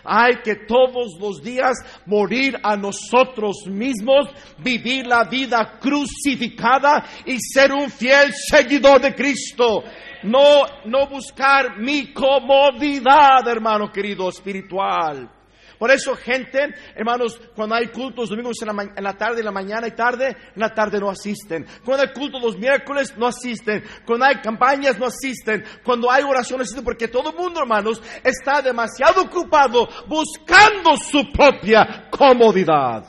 hay 0.05 0.37
que 0.45 0.55
todos 0.55 1.19
los 1.19 1.43
días 1.43 1.77
morir 2.07 2.57
a 2.63 2.77
nosotros 2.77 3.67
mismos, 3.67 4.29
vivir 4.59 5.05
la 5.05 5.25
vida 5.25 5.81
crucificada 5.81 7.05
y 7.27 7.37
ser 7.41 7.73
un 7.73 7.91
fiel 7.91 8.33
seguidor 8.33 9.01
de 9.01 9.13
Cristo. 9.13 9.83
No, 10.23 10.63
no 10.85 11.09
buscar 11.09 11.81
mi 11.81 12.13
comodidad, 12.13 13.47
hermano 13.49 13.91
querido, 13.91 14.29
espiritual. 14.29 15.38
Por 15.79 15.93
eso, 15.93 16.17
gente, 16.17 16.75
hermanos, 16.97 17.41
cuando 17.55 17.77
hay 17.77 17.87
cultos 17.89 18.29
domingos 18.29 18.57
en 18.63 18.77
la, 18.77 18.83
en 18.97 19.05
la, 19.05 19.17
tarde, 19.17 19.39
en 19.39 19.45
la 19.45 19.53
mañana 19.53 19.87
y 19.87 19.93
tarde, 19.93 20.27
en 20.29 20.61
la 20.61 20.75
tarde 20.75 20.99
no 20.99 21.09
asisten. 21.09 21.65
Cuando 21.85 22.03
hay 22.03 22.13
cultos 22.13 22.43
los 22.43 22.59
miércoles, 22.59 23.15
no 23.17 23.27
asisten. 23.29 23.85
Cuando 24.05 24.27
hay 24.27 24.41
campañas, 24.41 24.99
no 24.99 25.07
asisten. 25.07 25.65
Cuando 25.85 26.11
hay 26.11 26.25
oraciones, 26.25 26.67
asisten. 26.67 26.85
Porque 26.85 27.07
todo 27.07 27.31
el 27.31 27.37
mundo, 27.37 27.61
hermanos, 27.61 28.03
está 28.25 28.61
demasiado 28.61 29.23
ocupado 29.23 29.89
buscando 30.09 30.97
su 30.97 31.31
propia 31.31 32.09
comodidad. 32.11 33.05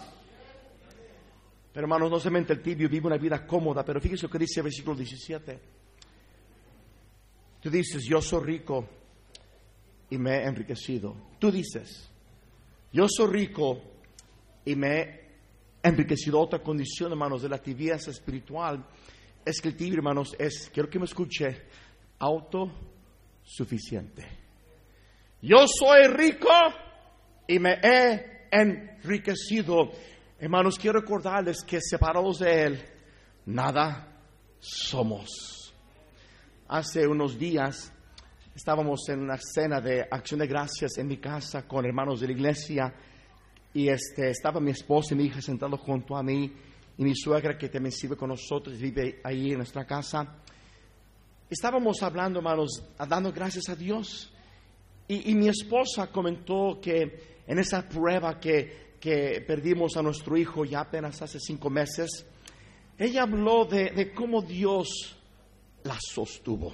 Pero, 1.73 1.85
hermanos, 1.85 2.11
no 2.11 2.19
se 2.19 2.29
mente 2.29 2.53
el 2.53 2.61
tibio 2.61 2.87
vive 2.87 3.07
una 3.07 3.17
vida 3.17 3.47
cómoda. 3.47 3.83
Pero 3.83 3.99
fíjese 3.99 4.27
lo 4.27 4.29
que 4.29 4.39
dice 4.39 4.59
el 4.59 4.65
versículo 4.65 4.95
17. 4.95 5.59
Tú 7.61 7.69
dices, 7.69 8.03
yo 8.05 8.21
soy 8.21 8.43
rico 8.43 8.87
y 10.09 10.17
me 10.17 10.37
he 10.37 10.45
enriquecido. 10.45 11.15
Tú 11.39 11.51
dices, 11.51 12.08
yo 12.91 13.05
soy 13.07 13.31
rico 13.31 13.81
y 14.65 14.75
me 14.75 14.97
he 14.97 15.19
enriquecido. 15.83 16.39
Otra 16.39 16.59
condición, 16.59 17.11
hermanos, 17.11 17.41
de 17.41 17.49
la 17.49 17.59
tibieza 17.59 18.11
espiritual 18.11 18.85
es 19.45 19.61
que 19.61 19.69
el 19.69 19.75
tibio, 19.75 19.97
hermanos, 19.97 20.35
es, 20.37 20.69
quiero 20.73 20.89
que 20.89 20.99
me 20.99 21.05
escuche, 21.05 21.63
autosuficiente. 22.19 24.27
Yo 25.41 25.65
soy 25.67 26.07
rico 26.07 26.49
y 27.47 27.59
me 27.59 27.79
he 27.81 28.47
enriquecido. 28.51 29.91
Hermanos, 30.37 30.77
quiero 30.77 30.99
recordarles 30.99 31.63
que 31.63 31.79
separados 31.81 32.39
de 32.39 32.63
Él, 32.63 32.85
nada 33.45 34.21
somos. 34.59 35.73
Hace 36.67 37.07
unos 37.07 37.39
días 37.39 37.93
estábamos 38.55 39.07
en 39.09 39.21
una 39.21 39.37
cena 39.37 39.79
de 39.79 40.07
acción 40.09 40.39
de 40.39 40.47
gracias 40.47 40.97
en 40.97 41.07
mi 41.07 41.17
casa 41.17 41.67
con 41.67 41.85
hermanos 41.85 42.19
de 42.19 42.27
la 42.27 42.33
iglesia 42.33 42.93
y 43.73 43.87
este, 43.87 44.29
estaba 44.31 44.59
mi 44.59 44.71
esposa 44.71 45.13
y 45.13 45.17
mi 45.17 45.25
hija 45.25 45.41
sentado 45.41 45.77
junto 45.77 46.17
a 46.17 46.23
mí 46.23 46.51
y 46.97 47.03
mi 47.03 47.15
suegra 47.15 47.57
que 47.57 47.69
también 47.69 47.93
sirve 47.93 48.17
con 48.17 48.29
nosotros, 48.29 48.77
vive 48.77 49.21
ahí 49.23 49.51
en 49.51 49.57
nuestra 49.57 49.85
casa. 49.85 50.35
Estábamos 51.49 52.03
hablando, 52.03 52.39
hermanos, 52.39 52.83
dando 53.07 53.31
gracias 53.31 53.69
a 53.69 53.75
Dios. 53.75 54.31
Y, 55.07 55.31
y 55.31 55.35
mi 55.35 55.47
esposa 55.47 56.11
comentó 56.11 56.79
que 56.81 57.41
en 57.47 57.57
esa 57.57 57.87
prueba 57.87 58.39
que, 58.39 58.95
que 58.99 59.43
perdimos 59.47 59.95
a 59.97 60.01
nuestro 60.01 60.35
hijo 60.37 60.65
ya 60.65 60.81
apenas 60.81 61.21
hace 61.21 61.39
cinco 61.39 61.69
meses, 61.69 62.25
ella 62.97 63.23
habló 63.23 63.65
de, 63.65 63.91
de 63.91 64.13
cómo 64.13 64.41
Dios 64.41 65.17
la 65.83 65.97
sostuvo. 65.99 66.73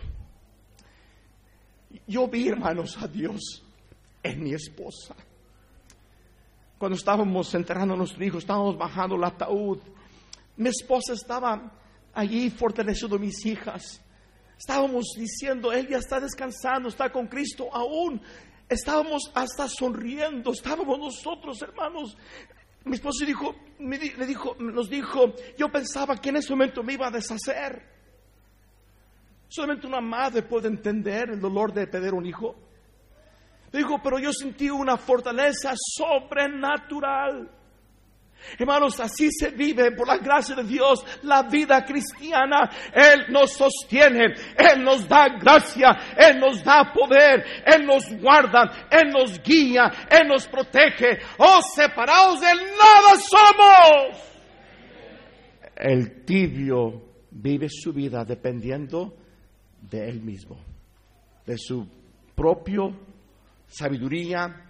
Yo 2.07 2.27
vi, 2.27 2.47
hermanos, 2.47 2.97
a 3.01 3.07
Dios 3.07 3.63
en 4.23 4.43
mi 4.43 4.53
esposa. 4.53 5.15
Cuando 6.77 6.97
estábamos 6.97 7.53
enterrando 7.53 7.93
a 7.93 7.97
nuestro 7.97 8.23
hijo, 8.23 8.37
estábamos 8.37 8.77
bajando 8.77 9.15
el 9.15 9.23
ataúd. 9.23 9.79
Mi 10.57 10.69
esposa 10.69 11.13
estaba 11.13 11.71
allí 12.13 12.49
fortaleciendo 12.49 13.15
a 13.15 13.19
mis 13.19 13.45
hijas. 13.45 14.01
Estábamos 14.57 15.05
diciendo, 15.17 15.71
Él 15.71 15.87
ya 15.87 15.97
está 15.97 16.19
descansando, 16.19 16.89
está 16.89 17.11
con 17.11 17.27
Cristo 17.27 17.69
aún. 17.73 18.21
Estábamos 18.67 19.31
hasta 19.33 19.67
sonriendo, 19.67 20.51
estábamos 20.51 20.97
nosotros, 20.97 21.61
hermanos. 21.61 22.17
Mi 22.83 22.95
esposa 22.95 23.25
dijo, 23.25 23.55
dijo, 23.79 24.55
nos 24.59 24.89
dijo, 24.89 25.33
yo 25.57 25.71
pensaba 25.71 26.17
que 26.17 26.29
en 26.29 26.37
ese 26.37 26.51
momento 26.51 26.83
me 26.83 26.93
iba 26.93 27.07
a 27.07 27.11
deshacer. 27.11 27.94
Solamente 29.47 29.87
una 29.87 30.01
madre 30.01 30.41
puede 30.43 30.67
entender 30.67 31.29
el 31.29 31.39
dolor 31.39 31.73
de 31.73 31.87
perder 31.87 32.13
un 32.13 32.25
hijo. 32.25 32.55
Dijo, 33.71 33.99
pero 34.01 34.19
yo 34.19 34.31
sentí 34.31 34.69
una 34.69 34.97
fortaleza 34.97 35.73
sobrenatural. 35.75 37.49
Hermanos, 38.57 38.99
así 38.99 39.29
se 39.31 39.49
vive 39.49 39.91
por 39.91 40.07
la 40.07 40.17
gracia 40.17 40.55
de 40.55 40.63
Dios 40.63 41.03
la 41.23 41.43
vida 41.43 41.83
cristiana. 41.83 42.69
Él 42.93 43.25
nos 43.29 43.53
sostiene, 43.53 44.33
Él 44.57 44.83
nos 44.83 45.07
da 45.07 45.27
gracia, 45.39 45.97
Él 46.17 46.39
nos 46.39 46.63
da 46.63 46.91
poder, 46.93 47.43
Él 47.65 47.85
nos 47.85 48.05
guarda, 48.21 48.87
Él 48.89 49.09
nos 49.11 49.41
guía, 49.41 49.91
Él 50.09 50.27
nos 50.27 50.47
protege. 50.47 51.19
Oh, 51.37 51.59
separados 51.75 52.39
de 52.39 52.53
nada 52.53 53.19
somos. 53.19 54.35
El 55.75 56.23
tibio 56.23 57.01
vive 57.31 57.67
su 57.69 57.91
vida 57.91 58.23
dependiendo 58.23 59.24
de 59.89 60.09
Él 60.09 60.21
mismo, 60.21 60.57
de 61.45 61.57
su 61.57 61.87
propio 62.35 62.95
sabiduría, 63.67 64.65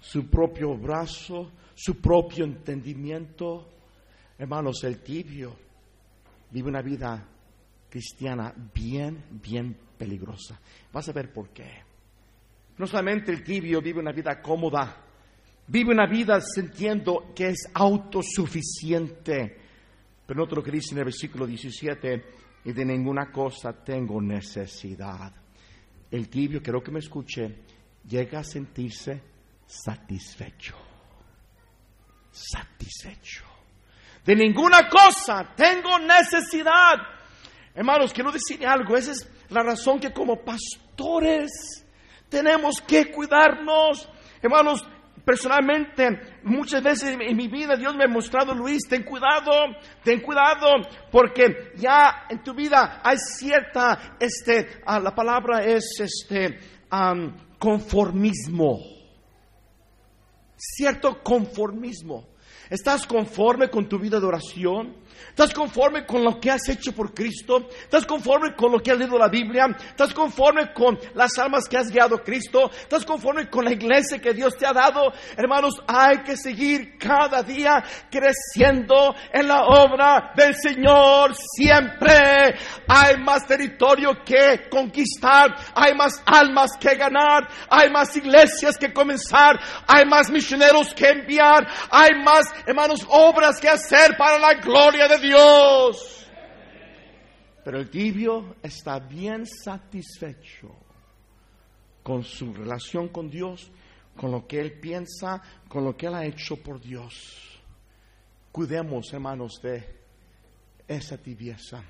su 0.00 0.28
propio 0.28 0.76
brazo, 0.76 1.50
su 1.74 2.00
propio 2.00 2.44
entendimiento. 2.44 3.68
Hermanos, 4.38 4.84
el 4.84 5.02
tibio 5.02 5.56
vive 6.50 6.68
una 6.68 6.82
vida 6.82 7.26
cristiana 7.88 8.52
bien, 8.74 9.24
bien 9.42 9.76
peligrosa. 9.96 10.60
Vas 10.92 11.08
a 11.08 11.12
ver 11.12 11.32
por 11.32 11.50
qué. 11.50 11.82
No 12.76 12.86
solamente 12.86 13.32
el 13.32 13.44
tibio 13.44 13.80
vive 13.80 14.00
una 14.00 14.12
vida 14.12 14.42
cómoda, 14.42 15.04
vive 15.68 15.92
una 15.92 16.06
vida 16.06 16.40
sintiendo 16.40 17.32
que 17.34 17.48
es 17.48 17.70
autosuficiente. 17.72 19.58
Pero 20.26 20.40
note 20.40 20.56
lo 20.56 20.62
que 20.62 20.72
dice 20.72 20.92
en 20.92 20.98
el 20.98 21.04
versículo 21.04 21.46
17, 21.46 22.24
y 22.64 22.72
de 22.72 22.84
ninguna 22.84 23.30
cosa 23.30 23.72
tengo 23.72 24.20
necesidad. 24.20 25.32
El 26.10 26.28
tibio, 26.28 26.62
quiero 26.62 26.82
que 26.82 26.90
me 26.90 27.00
escuche, 27.00 27.56
llega 28.08 28.40
a 28.40 28.44
sentirse 28.44 29.20
satisfecho. 29.66 30.76
Satisfecho. 32.30 33.44
De 34.24 34.34
ninguna 34.34 34.88
cosa 34.88 35.52
tengo 35.54 35.98
necesidad. 35.98 36.94
Hermanos, 37.74 38.12
quiero 38.12 38.32
decir 38.32 38.66
algo. 38.66 38.96
Esa 38.96 39.12
es 39.12 39.28
la 39.50 39.62
razón 39.62 40.00
que 40.00 40.12
como 40.12 40.42
pastores 40.42 41.50
tenemos 42.28 42.80
que 42.80 43.10
cuidarnos. 43.10 44.08
Hermanos, 44.40 44.86
personalmente, 45.24 46.20
muchas 46.42 46.82
veces 46.82 47.16
en 47.18 47.36
mi 47.36 47.48
vida 47.48 47.76
Dios 47.76 47.94
me 47.96 48.04
ha 48.04 48.08
mostrado, 48.08 48.54
Luis, 48.54 48.82
ten 48.88 49.02
cuidado, 49.02 49.52
ten 50.02 50.20
cuidado, 50.20 50.66
porque 51.10 51.72
ya 51.76 52.26
en 52.28 52.42
tu 52.42 52.54
vida 52.54 53.00
hay 53.02 53.16
cierta, 53.18 54.16
este, 54.20 54.82
ah, 54.84 55.00
la 55.00 55.14
palabra 55.14 55.64
es 55.64 56.00
este, 56.00 56.58
conformismo. 57.58 58.80
Cierto 60.56 61.22
conformismo. 61.22 62.28
¿Estás 62.70 63.06
conforme 63.06 63.68
con 63.68 63.88
tu 63.88 63.98
vida 63.98 64.18
de 64.18 64.26
oración? 64.26 64.96
¿Estás 65.28 65.52
conforme 65.52 66.06
con 66.06 66.22
lo 66.22 66.38
que 66.38 66.50
has 66.50 66.68
hecho 66.68 66.92
por 66.92 67.12
Cristo? 67.12 67.68
¿Estás 67.82 68.06
conforme 68.06 68.54
con 68.54 68.70
lo 68.70 68.78
que 68.78 68.92
has 68.92 68.98
leído 68.98 69.18
la 69.18 69.28
Biblia? 69.28 69.66
¿Estás 69.88 70.14
conforme 70.14 70.72
con 70.72 70.98
las 71.14 71.36
almas 71.38 71.68
que 71.68 71.76
has 71.76 71.90
guiado 71.90 72.16
a 72.16 72.22
Cristo? 72.22 72.70
¿Estás 72.70 73.04
conforme 73.04 73.48
con 73.48 73.64
la 73.64 73.72
iglesia 73.72 74.20
que 74.20 74.32
Dios 74.32 74.56
te 74.56 74.66
ha 74.66 74.72
dado? 74.72 75.12
Hermanos, 75.36 75.74
hay 75.86 76.18
que 76.22 76.36
seguir 76.36 76.96
cada 76.98 77.42
día 77.42 77.82
creciendo 78.10 79.14
en 79.32 79.48
la 79.48 79.64
obra 79.64 80.32
del 80.36 80.54
Señor. 80.54 81.34
Siempre 81.56 82.54
hay 82.86 83.16
más 83.18 83.46
territorio 83.46 84.12
que 84.24 84.68
conquistar, 84.70 85.54
hay 85.74 85.94
más 85.94 86.22
almas 86.26 86.70
que 86.78 86.94
ganar, 86.94 87.48
hay 87.68 87.90
más 87.90 88.16
iglesias 88.16 88.76
que 88.78 88.92
comenzar, 88.92 89.58
hay 89.86 90.04
más 90.06 90.30
misioneros 90.30 90.94
que 90.94 91.08
enviar, 91.08 91.66
hay 91.90 92.22
más, 92.22 92.46
hermanos, 92.66 93.00
obras 93.08 93.60
que 93.60 93.68
hacer 93.68 94.16
para 94.16 94.38
la 94.38 94.54
gloria 94.54 95.03
de 95.08 95.18
Dios. 95.18 96.26
Pero 97.64 97.78
el 97.78 97.88
tibio 97.90 98.56
está 98.62 98.98
bien 98.98 99.46
satisfecho 99.46 100.74
con 102.02 102.22
su 102.22 102.52
relación 102.52 103.08
con 103.08 103.30
Dios, 103.30 103.70
con 104.16 104.30
lo 104.30 104.46
que 104.46 104.60
él 104.60 104.78
piensa, 104.78 105.42
con 105.68 105.84
lo 105.84 105.96
que 105.96 106.06
él 106.06 106.14
ha 106.14 106.26
hecho 106.26 106.56
por 106.56 106.80
Dios. 106.80 107.60
Cuidemos, 108.52 109.12
hermanos, 109.12 109.60
de 109.62 109.96
esa 110.86 111.16
tibieza. 111.16 111.82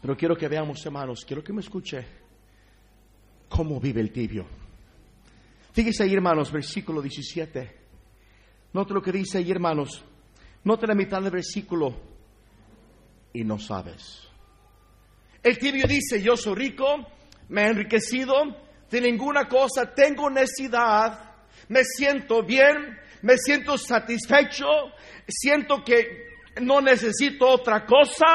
Pero 0.00 0.16
quiero 0.16 0.36
que 0.36 0.48
veamos, 0.48 0.84
hermanos, 0.84 1.24
quiero 1.26 1.42
que 1.42 1.52
me 1.52 1.60
escuche 1.60 2.06
cómo 3.48 3.80
vive 3.80 4.02
el 4.02 4.12
tibio. 4.12 4.46
Fíjese 5.72 6.04
ahí, 6.04 6.12
hermanos, 6.12 6.52
versículo 6.52 7.00
17. 7.00 7.84
Note 8.74 8.94
lo 8.94 9.00
que 9.00 9.12
dice 9.12 9.38
ahí, 9.38 9.50
hermanos. 9.50 10.04
Note 10.64 10.86
la 10.86 10.94
mitad 10.94 11.20
del 11.22 11.30
versículo. 11.30 11.94
Y 13.32 13.44
no 13.44 13.58
sabes. 13.58 14.28
El 15.42 15.58
tibio 15.58 15.86
dice, 15.86 16.22
yo 16.22 16.36
soy 16.36 16.54
rico, 16.54 17.06
me 17.48 17.62
he 17.62 17.66
enriquecido, 17.66 18.34
de 18.90 19.00
ninguna 19.00 19.46
cosa 19.46 19.92
tengo 19.94 20.30
necesidad, 20.30 21.34
me 21.68 21.84
siento 21.84 22.42
bien, 22.42 22.98
me 23.22 23.36
siento 23.36 23.76
satisfecho, 23.76 24.66
siento 25.28 25.84
que 25.84 26.28
no 26.62 26.80
necesito 26.80 27.46
otra 27.48 27.84
cosa. 27.84 28.26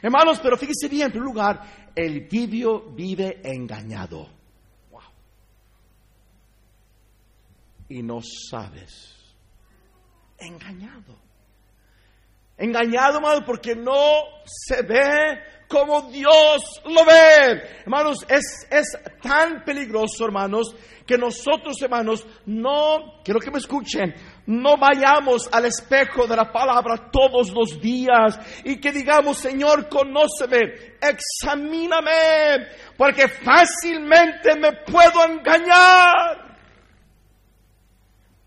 Hermanos, 0.00 0.40
pero 0.42 0.56
fíjese 0.56 0.88
bien, 0.88 1.06
en 1.06 1.12
primer 1.12 1.28
lugar, 1.28 1.90
el 1.94 2.26
tibio 2.26 2.90
vive 2.90 3.40
engañado. 3.44 4.28
Y 7.88 8.02
no 8.02 8.20
sabes. 8.22 9.21
Engañado. 10.42 11.16
Engañado, 12.58 13.16
hermano, 13.16 13.44
porque 13.46 13.74
no 13.74 14.22
se 14.44 14.82
ve 14.82 15.40
como 15.68 16.10
Dios 16.10 16.82
lo 16.84 17.04
ve. 17.04 17.80
Hermanos, 17.82 18.18
es, 18.28 18.66
es 18.70 18.98
tan 19.22 19.64
peligroso, 19.64 20.26
hermanos, 20.26 20.74
que 21.06 21.16
nosotros, 21.16 21.80
hermanos, 21.80 22.26
no, 22.46 23.22
quiero 23.24 23.40
que 23.40 23.50
me 23.50 23.58
escuchen, 23.58 24.14
no 24.46 24.76
vayamos 24.76 25.48
al 25.52 25.64
espejo 25.64 26.26
de 26.26 26.36
la 26.36 26.52
palabra 26.52 27.10
todos 27.10 27.50
los 27.52 27.80
días 27.80 28.38
y 28.64 28.80
que 28.80 28.92
digamos, 28.92 29.38
Señor, 29.38 29.88
conóceme, 29.88 30.96
examíname, 31.00 32.66
porque 32.96 33.28
fácilmente 33.28 34.56
me 34.56 34.72
puedo 34.84 35.24
engañar. 35.24 36.51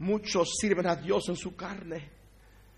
Muchos 0.06 0.54
sirven 0.62 0.86
a 0.86 0.96
Dios 0.96 1.30
en 1.30 1.36
su 1.36 1.56
carne. 1.56 2.12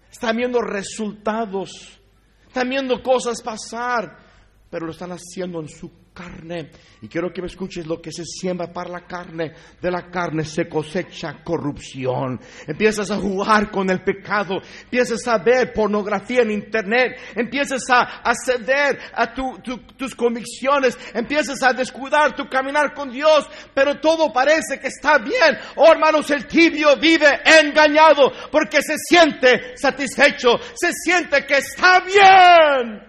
Están 0.10 0.38
viendo 0.38 0.62
resultados. 0.62 2.00
Están 2.48 2.70
viendo 2.70 3.04
cosas 3.04 3.42
pasar. 3.42 4.26
pero 4.70 4.86
lo 4.86 4.94
están 4.94 5.12
haciendo 5.12 5.60
en 5.60 5.68
su 5.68 5.92
carne. 6.18 6.72
Y 7.02 7.08
quiero 7.08 7.32
que 7.32 7.42
me 7.42 7.48
escuches 7.48 7.86
lo 7.86 8.02
que 8.02 8.12
se 8.12 8.26
siembra 8.26 8.74
para 8.74 8.90
la 8.90 9.02
carne. 9.02 9.54
De 9.80 9.92
la 9.92 10.10
carne 10.10 10.44
se 10.44 10.68
cosecha 10.68 11.44
corrupción. 11.44 12.40
Empiezas 12.66 13.12
a 13.12 13.18
jugar 13.18 13.70
con 13.70 13.90
el 13.92 14.04
pecado. 14.04 14.56
Empiezas 14.84 15.28
a 15.28 15.38
ver 15.38 15.72
pornografía 15.74 16.42
en 16.42 16.52
internet. 16.52 17.20
Empiezas 17.36 17.84
a, 17.92 18.34
ceder 18.34 18.98
a 19.14 19.32
tus 19.34 20.16
convicciones. 20.16 20.98
Empiezas 21.14 21.62
a 21.62 21.74
descuidar 21.74 22.36
tu 22.36 22.46
caminar 22.50 22.94
con 22.96 23.12
Dios. 23.12 23.48
Pero 23.76 24.00
todo 24.00 24.34
parece 24.34 24.80
que 24.82 24.88
está 24.88 25.20
bien. 25.20 25.58
Oh 25.76 25.92
hermanos, 25.92 26.32
el 26.32 26.48
tibio 26.48 26.98
vive 26.98 27.42
engañado 27.62 28.32
porque 28.52 28.82
se 28.82 28.96
siente 28.98 29.78
satisfecho. 29.78 30.58
Se 30.74 30.92
siente 30.94 31.46
que 31.46 31.58
está 31.58 32.00
bien 32.00 33.08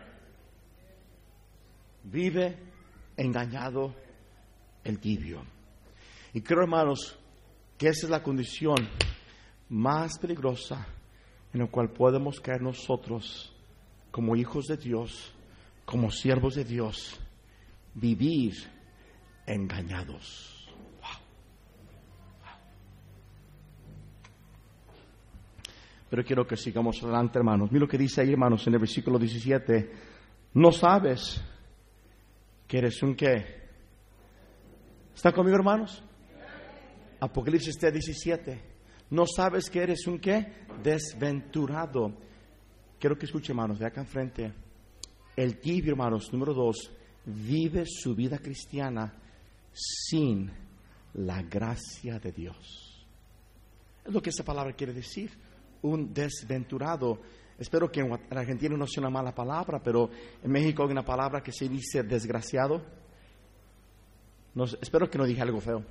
vive 2.11 2.67
engañado 3.18 3.94
el 4.85 4.98
tibio. 4.98 5.42
Y 6.33 6.40
creo, 6.40 6.62
hermanos, 6.62 7.18
que 7.76 7.88
esa 7.88 8.07
es 8.07 8.11
la 8.11 8.22
condición 8.22 8.88
más 9.68 10.18
peligrosa 10.18 10.87
en 11.52 11.61
la 11.61 11.66
cual 11.66 11.90
podemos 11.90 12.40
caer 12.40 12.62
nosotros 12.62 13.54
como 14.11 14.37
hijos 14.37 14.66
de 14.66 14.76
Dios, 14.76 15.35
como 15.85 16.11
siervos 16.11 16.54
de 16.54 16.64
Dios, 16.64 17.20
vivir 17.94 18.54
engañados. 19.46 20.54
Pero 26.11 26.24
quiero 26.24 26.46
que 26.46 26.57
sigamos 26.57 27.02
adelante, 27.02 27.38
hermanos. 27.38 27.70
Mira 27.70 27.85
lo 27.85 27.88
que 27.88 27.98
dice 27.98 28.22
ahí, 28.22 28.33
hermanos, 28.33 28.66
en 28.66 28.72
el 28.72 28.78
versículo 28.78 29.18
17. 29.18 29.92
No 30.54 30.72
sabes 30.72 31.42
que 32.68 32.78
eres 32.78 33.02
un 33.02 33.16
qué. 33.16 33.44
¿Está 35.14 35.33
conmigo, 35.33 35.57
hermanos? 35.57 36.04
Apocalipsis 37.18 37.76
17. 37.81 38.61
No 39.11 39.24
sabes 39.26 39.70
que 39.70 39.83
eres 39.83 40.07
un 40.07 40.18
qué? 40.18 40.66
Desventurado. 40.83 42.12
Quiero 43.00 43.16
que 43.16 43.24
escuche, 43.24 43.52
hermanos, 43.52 43.78
de 43.78 43.87
acá 43.87 44.02
enfrente. 44.02 44.52
El 45.35 45.59
tibio, 45.59 45.92
hermanos, 45.92 46.31
número 46.33 46.52
dos, 46.52 46.92
vive 47.24 47.85
su 47.87 48.14
vida 48.14 48.38
cristiana 48.38 49.14
sin 49.72 50.50
la 51.14 51.42
gracia 51.42 52.18
de 52.18 52.33
Dios. 52.33 53.07
Es 54.04 54.12
lo 54.12 54.20
que 54.20 54.31
esa 54.31 54.44
palabra 54.44 54.74
quiere 54.74 54.92
decir. 54.92 55.31
Un 55.81 56.12
desventurado 56.12 57.20
Espero 57.59 57.90
que 57.90 58.01
en 58.01 58.12
Argentina 58.31 58.77
no 58.77 58.87
sea 58.87 59.01
una 59.01 59.11
mala 59.11 59.35
palabra, 59.35 59.81
pero 59.83 60.09
en 60.42 60.51
México 60.51 60.85
hay 60.85 60.92
una 60.92 61.05
palabra 61.05 61.42
que 61.42 61.51
se 61.51 61.68
dice 61.68 62.05
desgraciado. 62.05 62.81
espero 64.81 65.11
que 65.11 65.18
no 65.18 65.25
dije 65.25 65.42
algo 65.42 65.61
feo. 65.61 65.85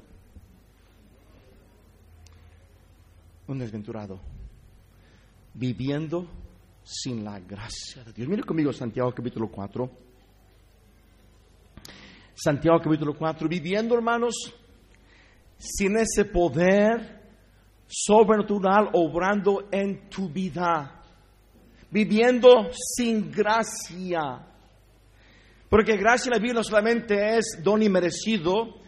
Un 3.48 3.60
desventurado. 3.60 4.20
Viviendo 5.54 6.28
sin 6.84 7.26
la 7.26 7.40
gracia 7.42 8.02
de 8.06 8.14
Dios. 8.14 8.30
Mire 8.30 8.44
conmigo 8.44 8.72
Santiago 8.72 9.14
capítulo 9.14 9.50
4. 9.50 9.90
Santiago 12.34 12.80
capítulo 12.82 13.14
4. 13.14 13.50
Viviendo, 13.50 13.94
hermanos, 13.94 14.36
sin 15.58 15.98
ese 15.98 16.24
poder 16.24 17.18
sobrenatural 17.88 18.90
obrando 18.94 19.68
en 19.70 20.10
tu 20.10 20.30
vida 20.30 20.97
viviendo 21.90 22.70
sin 22.96 23.32
gracia. 23.32 24.46
Porque 25.70 25.98
gracia 25.98 26.30
en 26.30 26.34
la 26.34 26.40
Biblia 26.40 26.56
no 26.56 26.64
solamente 26.64 27.38
es 27.38 27.60
don 27.62 27.84
inmerecido, 27.84 28.82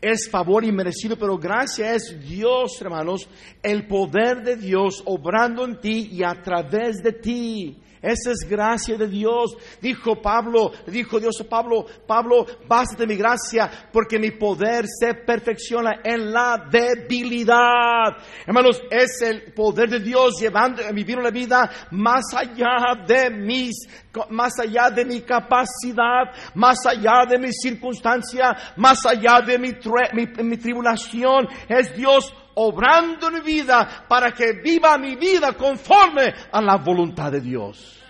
es 0.00 0.28
favor 0.28 0.64
inmerecido, 0.64 1.16
pero 1.16 1.38
gracia 1.38 1.94
es 1.94 2.18
Dios, 2.20 2.80
hermanos, 2.80 3.28
el 3.62 3.86
poder 3.86 4.42
de 4.42 4.56
Dios 4.56 5.02
obrando 5.04 5.64
en 5.64 5.80
ti 5.80 6.08
y 6.10 6.24
a 6.24 6.42
través 6.42 7.02
de 7.02 7.12
ti. 7.12 7.78
Esa 8.02 8.32
es 8.32 8.48
gracia 8.48 8.96
de 8.96 9.06
Dios. 9.06 9.56
Dijo 9.80 10.20
Pablo, 10.20 10.72
dijo 10.88 11.20
Dios 11.20 11.40
a 11.40 11.44
Pablo, 11.44 11.86
Pablo, 12.06 12.44
bástate 12.66 13.06
mi 13.06 13.16
gracia 13.16 13.70
porque 13.92 14.18
mi 14.18 14.32
poder 14.32 14.86
se 14.88 15.14
perfecciona 15.14 16.00
en 16.02 16.32
la 16.32 16.68
debilidad. 16.70 18.16
Hermanos, 18.44 18.82
es 18.90 19.22
el 19.22 19.52
poder 19.52 19.88
de 19.88 20.00
Dios 20.00 20.40
llevando 20.40 20.82
vivir 20.92 21.16
una 21.16 21.30
vida 21.30 21.70
más 21.92 22.24
allá 22.34 23.04
de 23.06 23.30
mis, 23.30 23.86
más 24.30 24.58
allá 24.58 24.90
de 24.90 25.04
mi 25.04 25.20
capacidad, 25.20 26.32
más 26.54 26.84
allá 26.86 27.24
de 27.28 27.38
mi 27.38 27.52
circunstancia, 27.52 28.56
más 28.76 29.06
allá 29.06 29.40
de 29.40 29.58
mi 29.58 30.56
tribulación. 30.56 31.46
Es 31.68 31.94
Dios 31.94 32.32
obrando 32.54 33.30
mi 33.30 33.40
vida 33.40 34.06
para 34.08 34.32
que 34.32 34.52
viva 34.62 34.96
mi 34.98 35.16
vida 35.16 35.52
conforme 35.54 36.32
a 36.50 36.60
la 36.60 36.76
voluntad 36.76 37.32
de 37.32 37.40
Dios. 37.40 38.00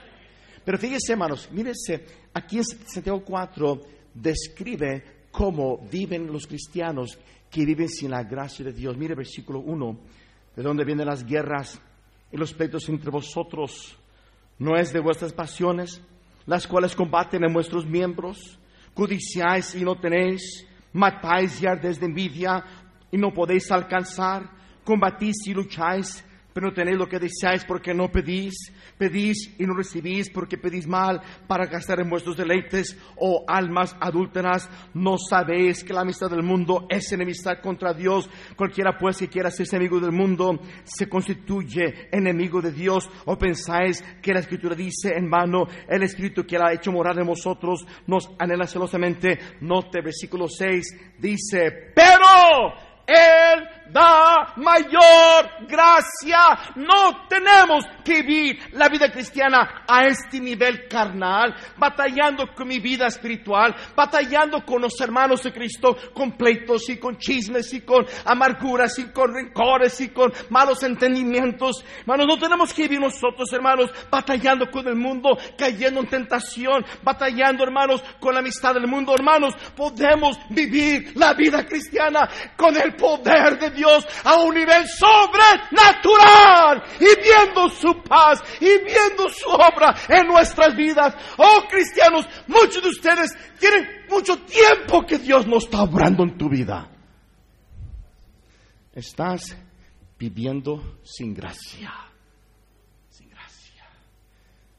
Pero 0.64 0.78
fíjese, 0.78 1.12
hermanos, 1.12 1.48
mírese, 1.50 2.06
aquí 2.34 2.58
en 2.58 2.64
Santiago 2.64 3.22
4 3.24 3.80
describe 4.14 5.26
cómo 5.30 5.78
viven 5.90 6.26
los 6.26 6.46
cristianos 6.46 7.18
que 7.50 7.64
viven 7.64 7.88
sin 7.88 8.10
la 8.10 8.22
gracia 8.22 8.64
de 8.64 8.72
Dios. 8.72 8.96
Mire 8.96 9.14
versículo 9.14 9.60
1, 9.60 9.98
de 10.56 10.62
dónde 10.62 10.84
vienen 10.84 11.06
las 11.06 11.24
guerras 11.24 11.80
y 12.30 12.36
los 12.36 12.54
pleitos 12.54 12.88
entre 12.88 13.10
vosotros. 13.10 13.96
No 14.58 14.76
es 14.76 14.92
de 14.92 15.00
vuestras 15.00 15.32
pasiones, 15.32 16.00
las 16.46 16.66
cuales 16.66 16.94
combaten 16.94 17.44
en 17.44 17.52
vuestros 17.52 17.84
miembros. 17.84 18.58
Codiciáis 18.94 19.74
y 19.74 19.84
no 19.84 19.96
tenéis, 19.96 20.66
matáis 20.92 21.60
y 21.62 21.66
ardéis 21.66 21.98
de 21.98 22.06
envidia 22.06 22.64
y 23.12 23.18
no 23.18 23.32
podéis 23.32 23.70
alcanzar, 23.70 24.50
combatís 24.84 25.46
y 25.46 25.54
lucháis, 25.54 26.24
pero 26.52 26.68
no 26.68 26.74
tenéis 26.74 26.98
lo 26.98 27.08
que 27.08 27.18
deseáis 27.18 27.64
porque 27.64 27.94
no 27.94 28.10
pedís, 28.10 28.72
pedís 28.98 29.54
y 29.58 29.64
no 29.64 29.74
recibís 29.74 30.30
porque 30.30 30.58
pedís 30.58 30.86
mal 30.86 31.20
para 31.46 31.66
gastar 31.66 32.00
en 32.00 32.10
vuestros 32.10 32.36
deleites, 32.36 32.96
oh 33.16 33.44
almas 33.46 33.96
adúlteras, 34.00 34.68
no 34.94 35.16
sabéis 35.18 35.82
que 35.82 35.94
la 35.94 36.02
amistad 36.02 36.30
del 36.30 36.42
mundo 36.42 36.86
es 36.88 37.10
enemistad 37.12 37.60
contra 37.62 37.94
Dios, 37.94 38.28
cualquiera 38.56 38.96
pues 38.98 39.18
que 39.18 39.28
quiera 39.28 39.50
ser 39.50 39.66
enemigo 39.72 40.00
del 40.00 40.12
mundo 40.12 40.60
se 40.84 41.08
constituye 41.08 42.08
enemigo 42.10 42.60
de 42.60 42.72
Dios, 42.72 43.08
o 43.24 43.38
pensáis 43.38 44.02
que 44.20 44.34
la 44.34 44.40
escritura 44.40 44.74
dice 44.74 45.14
en 45.16 45.30
vano, 45.30 45.66
el 45.88 46.02
espíritu 46.02 46.44
que 46.44 46.58
la 46.58 46.68
ha 46.68 46.74
hecho 46.74 46.92
morar 46.92 47.18
en 47.18 47.26
vosotros 47.26 47.86
nos 48.06 48.30
anhela 48.38 48.66
celosamente, 48.66 49.38
note 49.60 50.02
versículo 50.02 50.48
6, 50.48 51.16
dice, 51.18 51.92
pero 51.94 52.91
él 53.12 53.68
da 53.92 54.54
mayor 54.56 55.66
gracia. 55.68 56.72
No 56.76 57.26
tenemos 57.28 57.84
que 58.04 58.22
vivir 58.22 58.58
la 58.72 58.88
vida 58.88 59.10
cristiana 59.10 59.84
a 59.86 60.06
este 60.06 60.40
nivel 60.40 60.88
carnal, 60.88 61.54
batallando 61.76 62.46
con 62.54 62.66
mi 62.66 62.80
vida 62.80 63.06
espiritual, 63.06 63.74
batallando 63.94 64.64
con 64.64 64.82
los 64.82 64.98
hermanos 65.00 65.42
de 65.42 65.52
Cristo, 65.52 65.96
con 66.14 66.32
pleitos 66.32 66.88
y 66.88 66.98
con 66.98 67.18
chismes 67.18 67.72
y 67.74 67.82
con 67.82 68.06
amarguras 68.24 68.98
y 68.98 69.12
con 69.12 69.34
rencores 69.34 70.00
y 70.00 70.08
con 70.08 70.32
malos 70.48 70.82
entendimientos. 70.82 71.84
Hermanos, 72.00 72.26
no 72.26 72.38
tenemos 72.38 72.72
que 72.72 72.82
vivir 72.82 73.00
nosotros, 73.00 73.52
hermanos, 73.52 73.90
batallando 74.10 74.70
con 74.70 74.86
el 74.88 74.96
mundo, 74.96 75.36
cayendo 75.58 76.00
en 76.00 76.08
tentación, 76.08 76.84
batallando, 77.02 77.64
hermanos, 77.64 78.02
con 78.18 78.34
la 78.34 78.40
amistad 78.40 78.74
del 78.74 78.86
mundo. 78.86 79.14
Hermanos, 79.14 79.54
podemos 79.76 80.38
vivir 80.48 81.12
la 81.16 81.34
vida 81.34 81.66
cristiana 81.66 82.28
con 82.56 82.76
el 82.76 82.94
poder 82.94 83.58
de 83.58 83.70
Dios 83.70 83.81
a 84.24 84.36
un 84.36 84.54
nivel 84.54 84.86
sobrenatural 84.88 86.82
y 87.00 87.22
viendo 87.22 87.68
su 87.68 88.02
paz 88.02 88.42
y 88.60 88.78
viendo 88.84 89.28
su 89.28 89.48
obra 89.48 89.94
en 90.08 90.26
nuestras 90.26 90.74
vidas. 90.76 91.14
Oh 91.36 91.64
cristianos, 91.68 92.26
muchos 92.46 92.82
de 92.82 92.88
ustedes 92.88 93.36
tienen 93.58 94.04
mucho 94.08 94.36
tiempo 94.38 95.04
que 95.06 95.18
Dios 95.18 95.46
no 95.46 95.58
está 95.58 95.82
obrando 95.82 96.22
en 96.24 96.36
tu 96.36 96.48
vida. 96.48 96.88
Estás 98.92 99.56
viviendo 100.18 100.98
sin 101.02 101.34
gracia. 101.34 101.92
Sin 103.08 103.30
gracia. 103.30 103.84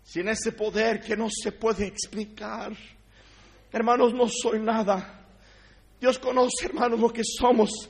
Sin 0.04 0.28
ese 0.30 0.52
poder 0.52 1.02
que 1.02 1.18
no 1.18 1.28
se 1.30 1.52
puede 1.52 1.88
explicar. 1.88 2.74
Hermanos, 3.72 4.14
no 4.14 4.28
soy 4.30 4.60
nada. 4.60 5.26
Dios 6.00 6.20
conoce, 6.20 6.66
hermanos, 6.66 7.00
lo 7.00 7.10
que 7.10 7.24
somos. 7.24 7.90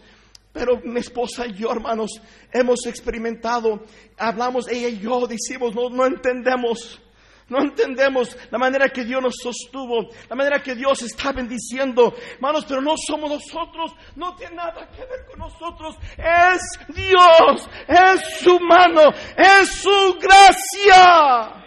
Pero 0.53 0.79
mi 0.83 0.99
esposa 0.99 1.47
y 1.47 1.53
yo, 1.53 1.71
hermanos, 1.71 2.21
hemos 2.51 2.85
experimentado, 2.85 3.83
hablamos 4.17 4.67
ella 4.69 4.87
y 4.87 4.99
yo, 4.99 5.25
decimos, 5.25 5.73
no, 5.73 5.89
no 5.89 6.05
entendemos. 6.05 7.01
No 7.49 7.59
entendemos 7.61 8.37
la 8.51 8.57
manera 8.57 8.87
que 8.89 9.03
Dios 9.03 9.21
nos 9.21 9.35
sostuvo, 9.35 10.09
la 10.29 10.35
manera 10.35 10.63
que 10.63 10.75
Dios 10.75 11.01
está 11.01 11.33
bendiciendo. 11.33 12.13
Hermanos, 12.35 12.65
pero 12.67 12.81
no 12.81 12.93
somos 12.95 13.29
nosotros, 13.29 13.93
no 14.15 14.35
tiene 14.35 14.55
nada 14.55 14.89
que 14.89 15.01
ver 15.01 15.25
con 15.27 15.39
nosotros. 15.39 15.95
Es 16.17 16.61
Dios, 16.95 17.69
es 17.87 18.39
su 18.39 18.59
mano, 18.59 19.11
es 19.35 19.69
su 19.69 20.17
gracia. 20.21 21.63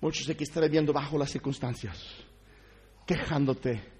Muchos 0.00 0.26
de 0.26 0.34
aquí 0.34 0.44
están 0.44 0.64
viviendo 0.64 0.92
bajo 0.92 1.18
las 1.18 1.30
circunstancias, 1.30 1.98
quejándote, 3.06 3.97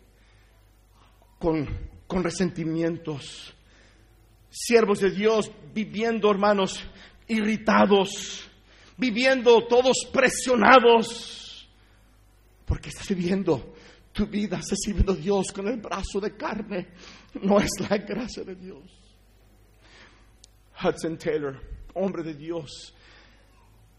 con, 1.39 1.67
con 2.07 2.25
resentimientos. 2.25 3.55
Siervos 4.51 5.01
de 5.01 5.11
Dios 5.11 5.51
viviendo, 5.73 6.31
hermanos, 6.31 6.83
irritados, 7.29 8.49
viviendo 8.97 9.67
todos 9.67 10.09
presionados, 10.13 11.69
porque 12.65 12.89
estás 12.89 13.09
viviendo 13.09 13.75
tu 14.13 14.27
vida, 14.27 14.59
estás 14.59 14.79
sirviendo 14.83 15.13
a 15.13 15.17
Dios 15.17 15.53
con 15.53 15.69
el 15.69 15.77
brazo 15.77 16.21
de 16.21 16.37
carne, 16.37 16.89
no 17.43 17.61
es 17.61 17.71
la 17.89 17.99
gracia 17.99 18.43
de 18.43 18.57
Dios. 18.57 18.83
Hudson 20.83 21.19
Taylor, 21.19 21.61
hombre 21.95 22.23
de 22.23 22.35
Dios, 22.35 22.95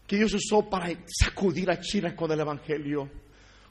que 0.06 0.16
Dios 0.16 0.34
usó 0.34 0.68
para 0.68 0.88
sacudir 1.06 1.70
a 1.70 1.80
China 1.80 2.16
con 2.16 2.30
el 2.32 2.40
Evangelio. 2.40 3.08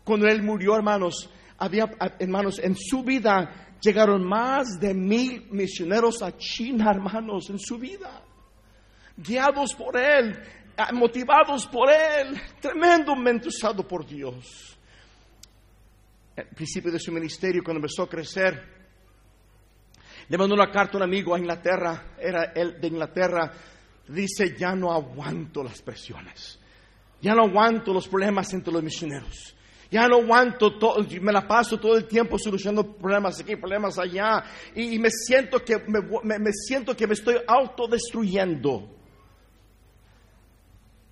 Cuando 0.03 0.27
él 0.27 0.41
murió, 0.41 0.75
hermanos, 0.75 1.29
había, 1.60 1.89
hermanos, 2.17 2.60
en 2.60 2.76
su 2.76 3.04
vida 3.04 3.78
llegaron 3.82 4.24
más 4.26 4.80
de 4.80 4.93
mil 4.93 5.48
misioneros 5.52 6.22
a 6.22 6.36
China, 6.38 6.91
hermanos, 6.91 7.50
en 7.50 7.60
su 7.60 7.78
vida. 7.78 8.24
Guiados 9.17 9.74
por 9.76 9.98
él, 9.98 10.39
motivados 10.93 11.67
por 11.67 11.89
él, 11.89 12.39
tremendamente 12.62 13.50
usado 13.50 13.86
por 13.88 14.06
Dios. 14.06 14.78
Al 16.38 16.48
principio 16.48 16.91
de 16.91 17.00
su 17.00 17.12
ministerio, 17.12 17.62
cuando 17.63 17.80
empezó 17.80 18.04
a 18.04 18.10
crecer, 18.10 18.80
le 20.30 20.38
mandó 20.38 20.56
una 20.56 20.72
carta 20.72 20.93
a 20.93 20.98
un 20.98 21.04
amigo 21.04 21.36
a 21.36 21.39
Inglaterra, 21.39 22.13
era 22.17 22.54
él 22.56 22.80
de 22.80 22.88
Inglaterra, 22.88 23.52
dice, 24.08 24.56
ya 24.58 24.74
no 24.74 24.93
aguanto 24.93 25.63
las 25.63 25.82
presiones, 25.82 26.60
ya 27.22 27.34
no 27.34 27.43
aguanto 27.43 27.93
los 27.93 28.08
problemas 28.08 28.54
entre 28.54 28.72
los 28.72 28.84
misioneros. 28.84 29.56
Ya 29.91 30.08
no 30.08 30.17
aguanto, 30.17 30.78
todo, 30.78 31.04
me 31.21 31.32
la 31.32 31.47
paso 31.47 31.80
todo 31.80 31.97
el 31.97 32.06
tiempo 32.06 32.38
solucionando 32.38 32.95
problemas 32.95 33.39
aquí, 33.39 33.56
problemas 33.56 33.97
allá, 33.97 34.43
y, 34.75 34.99
me, 34.99 35.10
siento 35.10 35.63
que 35.63 35.78
me, 35.88 36.52
siento 36.54 36.95
que 36.95 37.08
me 37.08 37.13
estoy 37.13 37.38
autodestruyendo. 37.47 38.95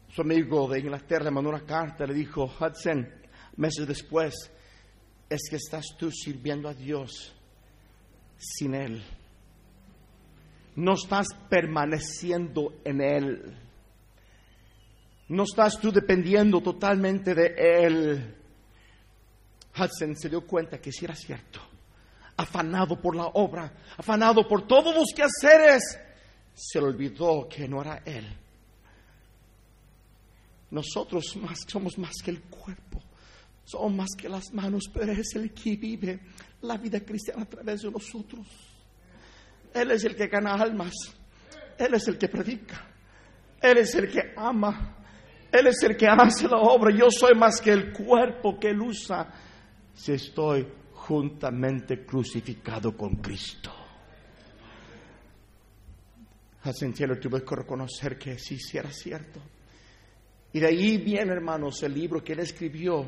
Su 0.09 0.21
amigo 0.21 0.67
de 0.67 0.79
Inglaterra 0.79 1.25
le 1.25 1.31
mandó 1.31 1.49
una 1.49 1.65
carta, 1.65 2.05
le 2.05 2.13
dijo, 2.13 2.45
Hudson, 2.45 3.07
meses 3.55 3.87
después, 3.87 4.35
es 5.29 5.41
que 5.49 5.55
estás 5.55 5.85
tú 5.97 6.11
sirviendo 6.11 6.69
a 6.69 6.73
Dios 6.73 7.33
sin 8.37 8.75
Él 8.75 9.03
no 10.77 10.93
estás 10.93 11.27
permaneciendo 11.49 12.75
en 12.85 13.01
Él. 13.01 13.57
No 15.27 15.43
estás 15.43 15.79
tú 15.81 15.91
dependiendo 15.91 16.61
totalmente 16.61 17.33
de 17.33 17.55
Él. 17.57 18.36
Hudson 19.77 20.15
se 20.15 20.29
dio 20.29 20.45
cuenta 20.45 20.79
que 20.79 20.91
si 20.91 21.05
era 21.05 21.15
cierto. 21.15 21.59
Afanado 22.37 22.99
por 23.01 23.15
la 23.15 23.25
obra, 23.25 23.71
afanado 23.97 24.47
por 24.47 24.67
todos 24.67 24.93
los 24.93 25.07
quehaceres, 25.15 25.99
se 26.53 26.79
le 26.79 26.87
olvidó 26.87 27.47
que 27.49 27.67
no 27.67 27.81
era 27.81 28.01
Él. 28.05 28.25
Nosotros 30.69 31.35
más, 31.37 31.59
somos 31.67 31.97
más 31.97 32.13
que 32.23 32.31
el 32.31 32.41
cuerpo, 32.41 33.01
somos 33.63 33.93
más 33.93 34.09
que 34.17 34.29
las 34.29 34.53
manos, 34.53 34.83
pero 34.93 35.11
es 35.11 35.35
el 35.35 35.53
que 35.53 35.75
vive 35.77 36.19
la 36.61 36.77
vida 36.77 36.99
cristiana 36.99 37.43
a 37.43 37.45
través 37.45 37.81
de 37.81 37.91
nosotros. 37.91 38.45
Él 39.73 39.91
es 39.91 40.03
el 40.03 40.15
que 40.15 40.27
gana 40.27 40.53
almas. 40.53 40.93
Él 41.77 41.93
es 41.93 42.07
el 42.07 42.17
que 42.17 42.27
predica. 42.27 42.85
Él 43.61 43.77
es 43.77 43.93
el 43.95 44.09
que 44.09 44.33
ama. 44.35 44.95
Él 45.51 45.67
es 45.67 45.81
el 45.83 45.95
que 45.95 46.07
hace 46.07 46.47
la 46.47 46.57
obra. 46.57 46.95
Yo 46.95 47.09
soy 47.09 47.35
más 47.35 47.61
que 47.61 47.71
el 47.71 47.93
cuerpo 47.93 48.59
que 48.59 48.69
Él 48.69 48.81
usa 48.81 49.31
si 49.97 50.13
estoy 50.13 50.65
juntamente 50.93 52.05
crucificado 52.05 52.95
con 52.95 53.15
Cristo. 53.15 53.71
Hudson 56.63 56.93
Taylor 56.93 57.19
tuve 57.19 57.43
que 57.43 57.55
reconocer 57.55 58.17
que 58.17 58.37
sí, 58.37 58.57
sí 58.59 58.77
era 58.77 58.91
cierto. 58.91 59.41
Y 60.53 60.59
de 60.59 60.67
ahí 60.67 60.97
viene, 60.97 61.33
hermanos, 61.33 61.83
el 61.83 61.93
libro 61.93 62.23
que 62.23 62.33
él 62.33 62.39
escribió, 62.39 63.05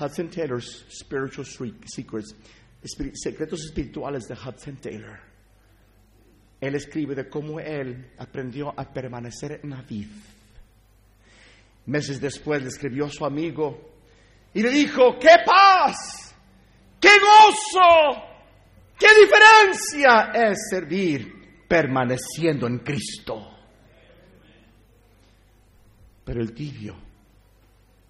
Hudson 0.00 0.30
Taylor's 0.30 0.86
Spiritual 0.90 1.46
Secrets, 1.86 2.34
Secretos 3.14 3.64
Espirituales 3.64 4.24
de 4.28 4.34
Hudson 4.34 4.76
Taylor 4.76 5.34
él 6.66 6.74
escribe 6.76 7.14
de 7.14 7.28
cómo 7.28 7.60
él 7.60 8.12
aprendió 8.16 8.72
a 8.74 8.90
permanecer 8.90 9.60
en 9.62 9.70
la 9.70 9.82
vid. 9.82 10.06
Meses 11.86 12.20
después 12.20 12.62
le 12.62 12.68
escribió 12.68 13.04
a 13.04 13.10
su 13.10 13.24
amigo 13.26 13.92
y 14.54 14.62
le 14.62 14.70
dijo, 14.70 15.18
¡qué 15.18 15.36
paz! 15.84 16.34
¡Qué 17.00 17.10
gozo! 17.18 18.22
¡Qué 18.98 19.06
diferencia 19.20 20.30
es 20.32 20.68
servir 20.70 21.66
permaneciendo 21.68 22.66
en 22.66 22.78
Cristo! 22.78 23.50
Pero 26.24 26.40
el 26.40 26.54
tibio 26.54 26.96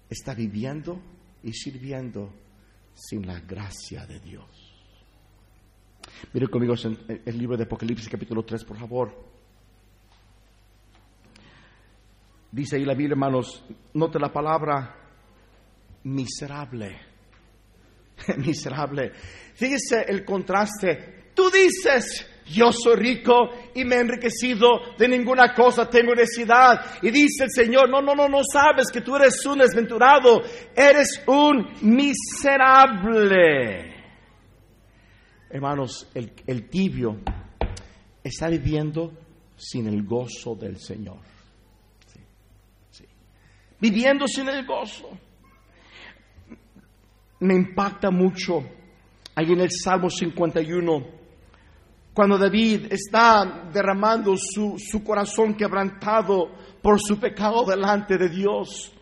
está 0.09 0.33
viviendo 0.33 1.01
y 1.43 1.51
sirviendo 1.51 2.33
sin 2.93 3.27
la 3.27 3.39
gracia 3.41 4.05
de 4.05 4.19
Dios. 4.19 4.45
Mire 6.31 6.47
conmigo 6.47 6.75
el 7.25 7.37
libro 7.37 7.57
de 7.57 7.63
Apocalipsis 7.63 8.07
capítulo 8.07 8.43
3, 8.43 8.63
por 8.63 8.77
favor. 8.77 9.35
Dice 12.51 12.77
ahí 12.77 12.85
la 12.85 12.93
Biblia, 12.93 13.13
hermanos, 13.13 13.65
note 13.93 14.17
la 14.17 14.31
palabra 14.31 14.95
miserable. 16.03 17.14
miserable. 18.37 19.11
Fíjese 19.55 20.05
el 20.07 20.23
contraste. 20.25 21.31
Tú 21.33 21.49
dices, 21.49 22.25
yo 22.47 22.71
soy 22.71 22.95
rico 22.95 23.49
y 23.73 23.83
me 23.83 23.95
he 23.95 23.99
enriquecido, 24.01 24.95
de 24.97 25.07
ninguna 25.07 25.53
cosa 25.53 25.89
tengo 25.89 26.13
necesidad. 26.13 26.99
Y 27.01 27.09
dice 27.11 27.45
el 27.45 27.51
Señor, 27.51 27.89
no, 27.89 28.01
no, 28.01 28.13
no, 28.13 28.29
no 28.29 28.41
sabes 28.43 28.91
que 28.91 29.01
tú 29.01 29.15
eres 29.15 29.45
un 29.45 29.57
desventurado, 29.59 30.41
eres 30.75 31.23
un 31.27 31.67
miserable. 31.81 33.25
Hermanos, 35.49 36.09
el, 36.13 36.69
tibio 36.69 37.17
está 38.23 38.47
viviendo 38.49 39.11
sin 39.55 39.87
el 39.87 40.03
gozo 40.03 40.55
del 40.55 40.77
Señor. 40.77 41.19
Viviendo 43.79 44.27
sin 44.27 44.49
el 44.49 44.65
gozo. 44.65 45.09
Me 47.39 47.53
impacta 47.53 48.09
mucho 48.11 48.63
ahí 49.35 49.51
en 49.51 49.61
el 49.61 49.69
Salmo 49.71 50.09
51, 50.09 51.05
cuando 52.13 52.37
David 52.37 52.87
está 52.91 53.69
derramando 53.73 54.35
su, 54.37 54.77
su 54.79 55.03
corazón 55.03 55.55
quebrantado 55.55 56.49
por 56.81 56.99
su 57.01 57.19
pecado 57.19 57.65
delante 57.65 58.17
de 58.17 58.29
Dios. 58.29 58.93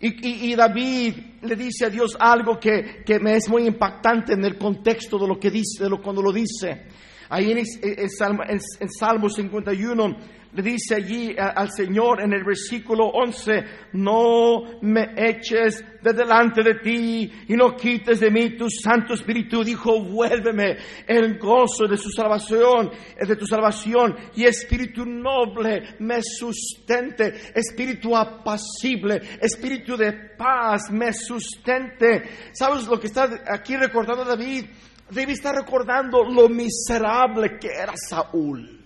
Y, 0.00 0.54
David 0.54 1.14
le 1.42 1.56
dice 1.56 1.86
a 1.86 1.90
Dios 1.90 2.16
algo 2.20 2.60
que, 2.60 3.04
me 3.20 3.36
es 3.36 3.48
muy 3.48 3.66
impactante 3.66 4.34
en 4.34 4.44
el 4.44 4.58
contexto 4.58 5.18
de 5.18 5.26
lo 5.26 5.40
que 5.40 5.50
dice, 5.50 5.82
de 5.82 5.88
lo, 5.88 6.02
cuando 6.02 6.20
lo 6.20 6.30
dice. 6.30 6.86
Ahí 7.30 7.50
en, 7.50 7.58
en 7.58 8.90
Salmo 8.90 9.30
51 9.30 10.08
le 10.08 10.16
dice 10.62 10.94
allí 10.96 11.34
al 11.36 11.70
Señor 11.70 12.22
en 12.22 12.32
el 12.32 12.44
versículo 12.44 13.06
11, 13.06 13.64
no 13.94 14.80
me 14.82 15.14
eches 15.16 15.84
de 16.00 16.12
delante 16.12 16.62
de 16.62 16.74
ti 16.76 17.32
y 17.48 17.54
no 17.54 17.74
quites 17.74 18.20
de 18.20 18.30
mí 18.30 18.56
tu 18.56 18.68
Santo 18.68 19.14
Espíritu. 19.14 19.64
Dijo, 19.64 20.00
vuélveme 20.00 20.76
el 21.06 21.38
gozo 21.38 21.86
de 21.88 21.96
su 21.96 22.10
salvación, 22.10 22.90
de 23.18 23.36
tu 23.36 23.46
salvación 23.46 24.14
y 24.36 24.44
espíritu 24.44 25.04
noble 25.04 25.96
me 25.98 26.20
sustente, 26.22 27.32
espíritu 27.54 28.16
apacible, 28.16 29.20
espíritu 29.40 29.96
de 29.96 30.12
paz 30.36 30.90
me 30.90 31.12
sustente. 31.12 32.22
¿Sabes 32.52 32.86
lo 32.86 33.00
que 33.00 33.08
está 33.08 33.28
aquí 33.48 33.76
recordando 33.76 34.24
David? 34.24 34.66
David 35.10 35.30
está 35.30 35.52
recordando 35.52 36.22
lo 36.24 36.48
miserable 36.48 37.58
que 37.60 37.68
era 37.68 37.94
Saúl. 37.96 38.84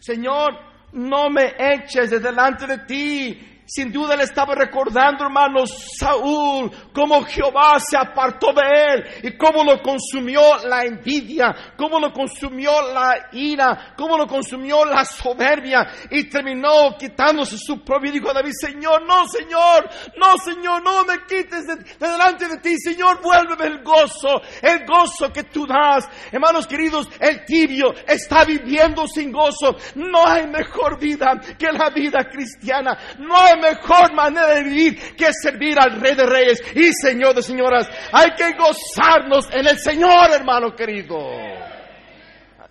Señor, 0.00 0.69
no 0.92 1.30
me 1.30 1.54
eches 1.58 2.10
de 2.10 2.20
delante 2.20 2.66
de 2.66 2.78
ti 2.78 3.59
sin 3.70 3.92
duda 3.92 4.16
le 4.16 4.24
estaba 4.24 4.52
recordando, 4.56 5.24
hermanos, 5.24 5.94
Saúl, 5.96 6.72
cómo 6.92 7.22
Jehová 7.22 7.78
se 7.78 7.96
apartó 7.96 8.52
de 8.52 8.62
él 8.62 9.04
y 9.22 9.36
cómo 9.36 9.62
lo 9.62 9.80
consumió 9.80 10.40
la 10.64 10.82
envidia, 10.82 11.74
cómo 11.76 12.00
lo 12.00 12.12
consumió 12.12 12.72
la 12.92 13.28
ira, 13.30 13.94
cómo 13.96 14.18
lo 14.18 14.26
consumió 14.26 14.84
la 14.84 15.04
soberbia 15.04 15.86
y 16.10 16.24
terminó 16.24 16.96
quitándose 16.98 17.56
su 17.58 17.84
propio 17.84 18.12
hijo 18.12 18.32
David, 18.32 18.50
Señor, 18.60 19.06
no, 19.06 19.28
Señor, 19.28 19.88
no, 20.16 20.36
Señor, 20.38 20.82
no 20.82 21.04
me 21.04 21.24
quites 21.24 21.64
de, 21.68 21.76
delante 22.00 22.48
de 22.48 22.58
ti, 22.58 22.74
Señor, 22.76 23.20
vuélveme 23.22 23.66
el 23.66 23.84
gozo, 23.84 24.42
el 24.62 24.84
gozo 24.84 25.32
que 25.32 25.44
tú 25.44 25.64
das. 25.64 26.08
Hermanos 26.32 26.66
queridos, 26.66 27.08
el 27.20 27.44
tibio 27.44 27.94
está 28.04 28.44
viviendo 28.44 29.06
sin 29.06 29.30
gozo. 29.30 29.76
No 29.94 30.26
hay 30.26 30.48
mejor 30.48 30.98
vida 30.98 31.40
que 31.56 31.70
la 31.70 31.90
vida 31.90 32.28
cristiana. 32.28 32.98
No 33.18 33.36
hay 33.36 33.59
mejor 33.60 34.14
manera 34.14 34.54
de 34.54 34.64
vivir 34.64 35.16
que 35.16 35.32
servir 35.32 35.78
al 35.78 36.00
Rey 36.00 36.14
de 36.14 36.26
Reyes 36.26 36.62
y 36.74 36.92
Señor 36.92 37.34
de 37.34 37.42
Señoras. 37.42 37.88
Hay 38.12 38.30
que 38.36 38.52
gozarnos 38.56 39.48
en 39.52 39.66
el 39.66 39.78
Señor, 39.78 40.30
hermano 40.32 40.74
querido. 40.74 41.18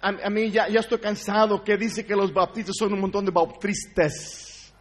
A, 0.01 0.07
a 0.07 0.29
mí 0.29 0.49
ya, 0.49 0.67
ya 0.67 0.79
estoy 0.79 0.99
cansado 0.99 1.63
que 1.63 1.77
dice 1.77 2.05
que 2.05 2.15
los 2.15 2.33
bautistas 2.33 2.75
son 2.77 2.93
un 2.93 3.01
montón 3.01 3.25
de 3.25 3.31
bautistas. 3.31 4.73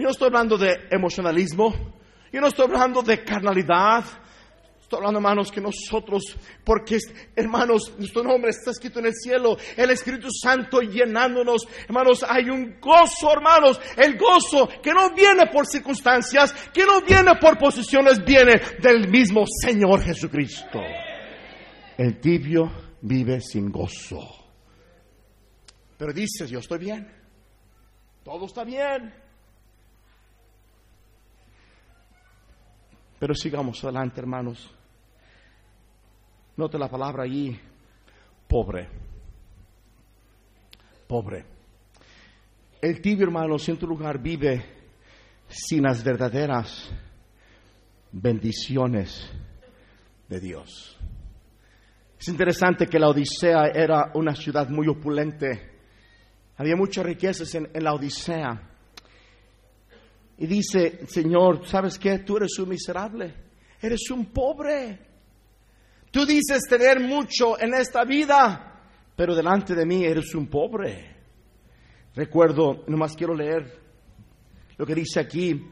Yo 0.00 0.04
no 0.04 0.10
estoy 0.12 0.28
hablando 0.28 0.56
de 0.56 0.88
emocionalismo, 0.90 1.74
yo 2.32 2.40
no 2.40 2.46
estoy 2.46 2.64
hablando 2.64 3.02
de 3.02 3.22
carnalidad, 3.22 4.02
estoy 4.90 5.06
hablando, 5.06 5.20
hermanos, 5.20 5.52
que 5.52 5.60
nosotros, 5.60 6.36
porque, 6.64 6.98
hermanos, 7.36 7.94
nuestro 7.96 8.24
nombre 8.24 8.50
está 8.50 8.72
escrito 8.72 8.98
en 8.98 9.06
el 9.06 9.14
cielo, 9.14 9.56
el 9.76 9.90
Espíritu 9.90 10.26
Santo 10.32 10.80
llenándonos, 10.80 11.62
hermanos, 11.86 12.24
hay 12.28 12.50
un 12.50 12.80
gozo, 12.80 13.30
hermanos, 13.32 13.80
el 13.96 14.18
gozo 14.18 14.68
que 14.82 14.92
no 14.92 15.14
viene 15.14 15.46
por 15.52 15.64
circunstancias, 15.66 16.52
que 16.74 16.84
no 16.84 17.02
viene 17.02 17.36
por 17.40 17.56
posiciones, 17.56 18.24
viene 18.24 18.60
del 18.82 19.08
mismo 19.08 19.44
Señor 19.46 20.02
Jesucristo. 20.02 20.80
El 21.96 22.18
tibio 22.18 22.72
vive 23.02 23.40
sin 23.40 23.70
gozo. 23.70 24.18
Pero 25.96 26.12
dices, 26.12 26.50
yo 26.50 26.58
estoy 26.58 26.80
bien, 26.80 27.08
todo 28.24 28.46
está 28.46 28.64
bien. 28.64 29.14
Pero 33.20 33.34
sigamos 33.34 33.84
adelante, 33.84 34.18
hermanos. 34.20 34.79
Note 36.60 36.76
la 36.76 36.90
palabra 36.90 37.22
allí, 37.22 37.58
pobre. 38.46 38.86
Pobre. 41.08 41.46
El 42.82 43.00
tibio, 43.00 43.24
hermano, 43.24 43.56
en 43.66 43.78
tu 43.78 43.86
lugar 43.86 44.20
vive 44.20 44.62
sin 45.48 45.84
las 45.84 46.04
verdaderas 46.04 46.90
bendiciones 48.12 49.32
de 50.28 50.38
Dios. 50.38 50.98
Es 52.18 52.28
interesante 52.28 52.86
que 52.86 52.98
la 52.98 53.08
Odisea 53.08 53.68
era 53.68 54.12
una 54.12 54.34
ciudad 54.34 54.68
muy 54.68 54.86
opulente. 54.86 55.78
Había 56.58 56.76
muchas 56.76 57.06
riquezas 57.06 57.54
en, 57.54 57.70
en 57.72 57.82
la 57.82 57.94
Odisea. 57.94 58.68
Y 60.36 60.46
dice, 60.46 61.06
Señor, 61.06 61.66
¿sabes 61.66 61.98
qué? 61.98 62.18
Tú 62.18 62.36
eres 62.36 62.58
un 62.58 62.68
miserable, 62.68 63.34
eres 63.80 64.10
un 64.10 64.26
pobre. 64.26 65.09
Tú 66.10 66.26
dices 66.26 66.62
tener 66.68 67.00
mucho 67.00 67.58
en 67.60 67.74
esta 67.74 68.04
vida, 68.04 68.82
pero 69.14 69.34
delante 69.34 69.74
de 69.74 69.86
mí 69.86 70.04
eres 70.04 70.34
un 70.34 70.48
pobre. 70.48 71.16
Recuerdo, 72.14 72.84
nomás 72.88 73.14
quiero 73.14 73.34
leer 73.34 73.80
lo 74.76 74.84
que 74.84 74.94
dice 74.94 75.20
aquí, 75.20 75.62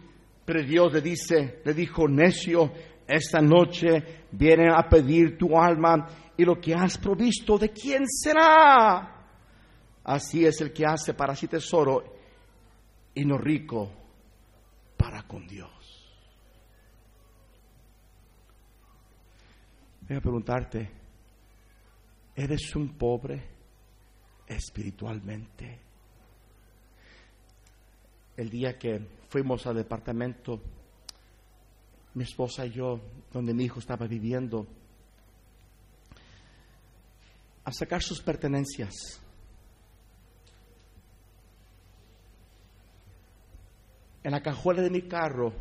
pero 0.45 0.63
Dios 0.63 0.93
le 0.93 1.01
dice, 1.01 1.61
le 1.65 1.75
dijo, 1.75 2.07
necio, 2.07 2.73
esta 3.07 3.41
noche 3.41 4.27
vienen 4.31 4.71
a 4.71 4.89
pedir 4.89 5.37
tu 5.37 5.59
alma 5.59 6.07
y 6.37 6.45
lo 6.45 6.61
que 6.61 6.75
has 6.75 6.99
provisto, 6.99 7.59
¿de 7.59 7.71
quién 7.71 8.05
será? 8.07 9.27
Así 10.05 10.47
es 10.47 10.61
el 10.61 10.73
que 10.73 10.85
hace 10.87 11.15
para 11.15 11.35
sí 11.35 11.49
tesoro 11.49 12.05
y 13.15 13.25
no 13.25 13.37
rico 13.37 13.91
para 14.97 15.23
con 15.23 15.47
Dios. 15.47 15.78
Voy 20.09 20.17
a 20.17 20.21
preguntarte, 20.23 20.91
¿eres 22.35 22.75
un 22.75 22.97
pobre 22.97 23.43
espiritualmente? 24.47 25.79
El 28.35 28.49
día 28.49 28.79
que 28.79 29.07
fuimos 29.29 29.67
al 29.67 29.77
departamento, 29.77 30.63
mi 32.15 32.25
esposa 32.25 32.65
y 32.65 32.71
yo, 32.71 32.99
donde 33.31 33.53
mi 33.53 33.65
hijo 33.65 33.81
estaba 33.81 34.07
viviendo, 34.07 34.67
a 37.65 37.71
sacar 37.71 38.03
sus 38.03 38.23
pertenencias. 38.23 39.21
En 44.25 44.33
la 44.33 44.41
cajuela 44.41 44.81
de 44.81 44.89
mi 44.89 45.03
carro 45.03 45.53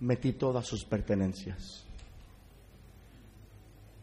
metí 0.00 0.34
todas 0.34 0.66
sus 0.66 0.84
pertenencias. 0.84 1.86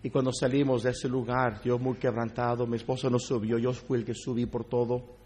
Y 0.04 0.10
cuando 0.10 0.32
salimos 0.32 0.84
de 0.84 0.92
ese 0.92 1.10
lugar, 1.10 1.62
yo 1.64 1.80
muy 1.80 1.96
quebrantado, 1.96 2.68
mi 2.68 2.78
esposo 2.78 3.10
no 3.10 3.20
subió, 3.20 3.58
yo 3.58 3.74
fui 3.74 4.00
el 4.00 4.06
que 4.06 4.14
subí 4.14 4.46
por 4.46 4.66
todo. 4.66 5.18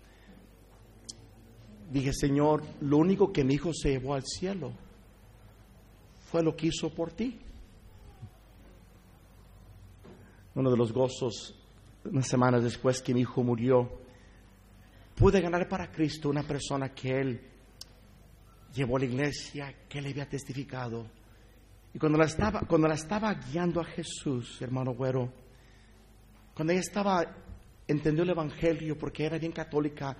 Dije, 1.91 2.13
Señor, 2.13 2.63
lo 2.79 2.97
único 2.97 3.33
que 3.33 3.43
mi 3.43 3.55
hijo 3.55 3.73
se 3.73 3.89
llevó 3.89 4.13
al 4.13 4.23
cielo 4.23 4.71
fue 6.31 6.41
lo 6.41 6.55
que 6.55 6.67
hizo 6.67 6.89
por 6.89 7.11
ti. 7.11 7.37
Uno 10.55 10.71
de 10.71 10.77
los 10.77 10.93
gozos, 10.93 11.53
unas 12.05 12.27
semanas 12.27 12.63
después 12.63 13.01
que 13.01 13.13
mi 13.13 13.21
hijo 13.21 13.43
murió, 13.43 13.89
pude 15.15 15.41
ganar 15.41 15.67
para 15.67 15.91
Cristo 15.91 16.29
una 16.29 16.43
persona 16.43 16.93
que 16.93 17.09
él 17.09 17.41
llevó 18.73 18.95
a 18.95 18.99
la 18.99 19.05
iglesia, 19.05 19.75
que 19.89 20.01
le 20.01 20.11
había 20.11 20.27
testificado. 20.29 21.20
Y 21.93 21.99
cuando 21.99 22.17
la 22.17 22.25
estaba, 22.25 22.61
cuando 22.61 22.87
la 22.87 22.95
estaba 22.95 23.33
guiando 23.33 23.81
a 23.81 23.85
Jesús, 23.85 24.61
hermano 24.61 24.93
güero, 24.93 25.31
cuando 26.53 26.73
ella 26.73 26.81
estaba, 26.81 27.23
entendió 27.87 28.23
el 28.23 28.29
Evangelio 28.29 28.97
porque 28.97 29.25
era 29.25 29.37
bien 29.37 29.51
católica, 29.51 30.15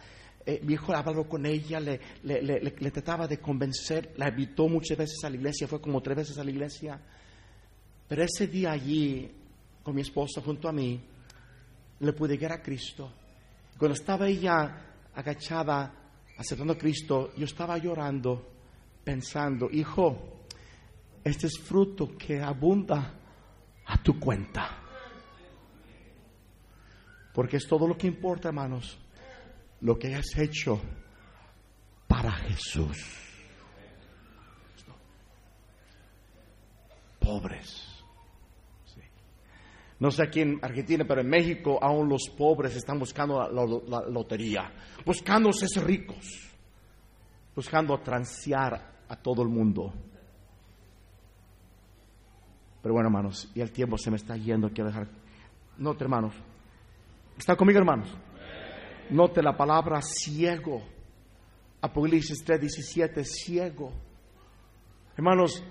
eh, 0.46 0.60
mi 0.64 0.74
hijo 0.74 0.94
habló 0.94 1.28
con 1.28 1.46
ella, 1.46 1.80
le, 1.80 2.00
le, 2.24 2.42
le, 2.42 2.60
le, 2.60 2.92
trataba 2.92 3.28
de 3.28 3.40
convencer, 3.40 4.14
la 4.18 4.30
invitó 4.30 4.68
muchas 4.68 4.98
veces 4.98 5.24
a 5.24 5.30
la 5.30 5.36
iglesia, 5.36 5.68
fue 5.68 5.80
como 5.80 6.02
tres 6.02 6.18
veces 6.18 6.38
a 6.38 6.44
la 6.44 6.52
iglesia. 6.52 7.00
Pero 8.08 8.24
ese 8.24 8.48
día 8.48 8.72
allí, 8.72 9.32
con 9.84 9.96
mi 9.96 10.02
esposa 10.02 10.42
junto 10.42 10.68
a 10.68 10.74
mí, 10.74 11.00
le 12.00 12.14
pude 12.14 12.38
guiar 12.38 12.54
a 12.54 12.62
Cristo. 12.62 13.14
Cuando 13.78 13.96
estaba 13.96 14.28
ella 14.28 14.96
agachada, 15.14 15.94
aceptando 16.38 16.74
a 16.74 16.78
Cristo, 16.78 17.32
yo 17.38 17.46
estaba 17.46 17.78
llorando, 17.78 18.50
pensando, 19.04 19.70
hijo, 19.72 20.41
este 21.24 21.48
es 21.48 21.60
fruto 21.60 22.16
que 22.18 22.42
abunda 22.42 23.14
a 23.86 23.98
tu 24.02 24.20
cuenta. 24.20 24.78
Porque 27.34 27.58
es 27.58 27.68
todo 27.68 27.88
lo 27.88 27.98
que 27.98 28.08
importa, 28.08 28.50
hermanos, 28.50 28.98
lo 29.82 29.98
que 29.98 30.08
hayas 30.08 30.38
hecho 30.38 30.82
para 32.08 32.32
Jesús. 32.32 32.98
Pobres. 37.20 37.88
No 40.00 40.10
sé 40.10 40.24
aquí 40.24 40.42
en 40.42 40.60
Argentina, 40.64 41.06
pero 41.08 41.22
en 41.22 41.30
México 41.30 41.78
aún 41.80 42.10
los 42.10 42.28
pobres 42.36 42.76
están 42.76 42.98
buscando 42.98 43.40
la, 43.40 43.50
la, 43.52 44.02
la 44.02 44.10
lotería, 44.10 44.72
buscando 45.06 45.54
ser 45.54 45.86
ricos, 45.86 46.52
buscando 47.56 48.00
transear 48.00 49.04
a 49.08 49.16
todo 49.16 49.44
el 49.44 49.50
mundo. 49.50 49.94
Pero 52.82 52.94
bueno, 52.94 53.10
hermanos, 53.10 53.50
y 53.54 53.62
el 53.62 53.72
tiempo 53.72 53.98
se 53.98 54.10
me 54.10 54.18
está 54.18 54.36
yendo, 54.36 54.70
quiero 54.70 54.90
dejar. 54.90 55.08
Note, 55.78 56.04
hermanos. 56.04 56.34
¿Está 57.38 57.56
conmigo, 57.56 57.80
hermanos? 57.80 58.10
Note 59.12 59.42
la 59.44 59.56
palabra 59.56 60.02
ciego. 60.02 60.82
Apocalipsis 61.82 62.44
3, 62.44 62.62
17, 62.62 63.24
ciego. 63.26 63.92
Hermanos, 65.16 65.64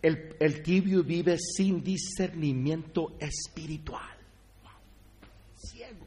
el, 0.00 0.36
el, 0.38 0.62
tibio 0.62 1.02
vive 1.02 1.36
sin 1.38 1.82
discernimiento 1.82 3.12
espiritual. 3.18 4.16
Ciego. 5.54 6.06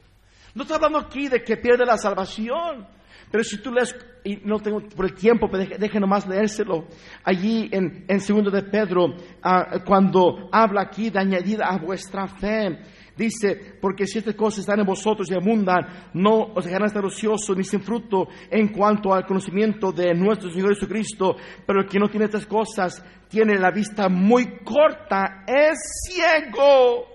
No 0.54 0.64
está 0.64 0.76
hablando 0.76 1.00
aquí 1.00 1.28
de 1.28 1.44
que 1.44 1.58
pierde 1.58 1.86
la 1.86 1.98
salvación. 1.98 2.88
Pero 3.32 3.44
si 3.44 3.62
tú 3.62 3.72
lees, 3.72 3.96
y 4.24 4.38
no 4.44 4.60
tengo 4.60 4.82
por 4.96 5.06
el 5.06 5.14
tiempo, 5.14 5.48
pero 5.50 5.64
deje, 5.64 5.78
deje 5.78 6.00
nomás 6.00 6.28
leérselo, 6.28 6.88
allí 7.24 7.70
en, 7.72 8.06
en 8.08 8.20
segundo 8.20 8.50
de 8.50 8.64
Pedro, 8.64 9.06
uh, 9.06 9.84
cuando 9.86 10.50
habla 10.52 10.82
aquí 10.82 11.10
de 11.10 11.20
añadir 11.20 11.62
a 11.64 11.78
vuestra 11.78 12.28
fe, 12.28 12.80
dice, 13.16 13.78
porque 13.82 14.06
si 14.08 14.20
estas 14.20 14.36
cosas 14.36 14.60
están 14.60 14.80
en 14.80 14.86
vosotros 14.86 15.30
y 15.30 15.36
abundan, 15.36 16.10
no 16.14 16.54
os 16.56 16.66
dejarán 16.66 16.88
estar 16.88 17.06
ociosos 17.06 17.56
ni 17.56 17.64
sin 17.64 17.82
fruto 17.82 18.28
en 18.50 18.70
cuanto 18.70 19.14
al 19.14 19.26
conocimiento 19.26 19.92
de 19.92 20.14
nuestro 20.14 20.50
Señor 20.50 20.74
Jesucristo, 20.74 21.36
pero 21.66 21.82
el 21.82 21.88
que 21.88 22.00
no 22.00 22.10
tiene 22.10 22.26
estas 22.26 22.46
cosas 22.46 23.04
tiene 23.30 23.58
la 23.58 23.72
vista 23.72 24.10
muy 24.10 24.60
corta, 24.64 25.44
es 25.48 25.78
ciego 26.08 27.15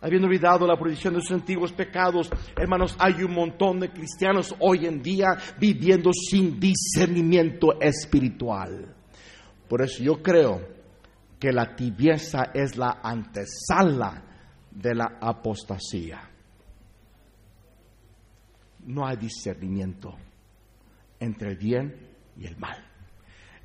habiendo 0.00 0.26
olvidado 0.26 0.66
la 0.66 0.76
provisión 0.76 1.14
de 1.14 1.20
sus 1.20 1.32
antiguos 1.32 1.72
pecados, 1.72 2.30
hermanos, 2.56 2.96
hay 2.98 3.22
un 3.22 3.34
montón 3.34 3.80
de 3.80 3.90
cristianos 3.90 4.54
hoy 4.60 4.86
en 4.86 5.02
día 5.02 5.36
viviendo 5.58 6.10
sin 6.12 6.58
discernimiento 6.60 7.80
espiritual. 7.80 8.94
Por 9.68 9.82
eso 9.82 10.02
yo 10.02 10.22
creo 10.22 10.60
que 11.38 11.52
la 11.52 11.74
tibieza 11.74 12.50
es 12.54 12.76
la 12.76 13.00
antesala 13.02 14.24
de 14.70 14.94
la 14.94 15.18
apostasía. 15.20 16.20
No 18.86 19.06
hay 19.06 19.16
discernimiento 19.16 20.14
entre 21.20 21.50
el 21.50 21.56
bien 21.56 21.94
y 22.36 22.46
el 22.46 22.56
mal. 22.56 22.87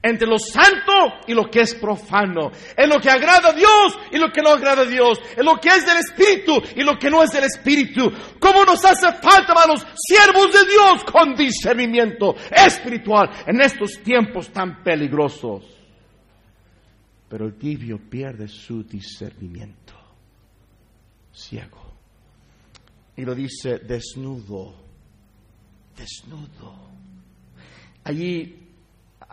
Entre 0.05 0.27
lo 0.27 0.37
santo 0.37 0.91
y 1.27 1.33
lo 1.33 1.49
que 1.49 1.61
es 1.61 1.73
profano. 1.75 2.51
En 2.75 2.89
lo 2.89 2.99
que 2.99 3.09
agrada 3.09 3.49
a 3.49 3.53
Dios 3.53 3.97
y 4.11 4.17
lo 4.17 4.29
que 4.31 4.41
no 4.41 4.49
agrada 4.49 4.81
a 4.81 4.85
Dios. 4.85 5.17
En 5.37 5.45
lo 5.45 5.55
que 5.55 5.69
es 5.69 5.85
del 5.85 5.97
Espíritu 5.97 6.61
y 6.75 6.83
lo 6.83 6.99
que 6.99 7.09
no 7.09 7.23
es 7.23 7.31
del 7.31 7.45
Espíritu. 7.45 8.11
¿Cómo 8.37 8.65
nos 8.65 8.83
hace 8.83 9.07
falta, 9.13 9.53
hermanos, 9.53 9.87
siervos 9.95 10.51
de 10.51 10.65
Dios 10.65 11.03
con 11.05 11.33
discernimiento 11.35 12.35
espiritual 12.51 13.29
en 13.47 13.61
estos 13.61 14.03
tiempos 14.03 14.51
tan 14.51 14.83
peligrosos? 14.83 15.63
Pero 17.29 17.45
el 17.45 17.55
tibio 17.55 17.97
pierde 17.97 18.49
su 18.49 18.83
discernimiento. 18.83 19.93
Ciego. 21.33 21.93
Y 23.15 23.23
lo 23.23 23.33
dice 23.33 23.79
desnudo. 23.79 24.75
Desnudo. 25.95 26.75
Allí 28.03 28.62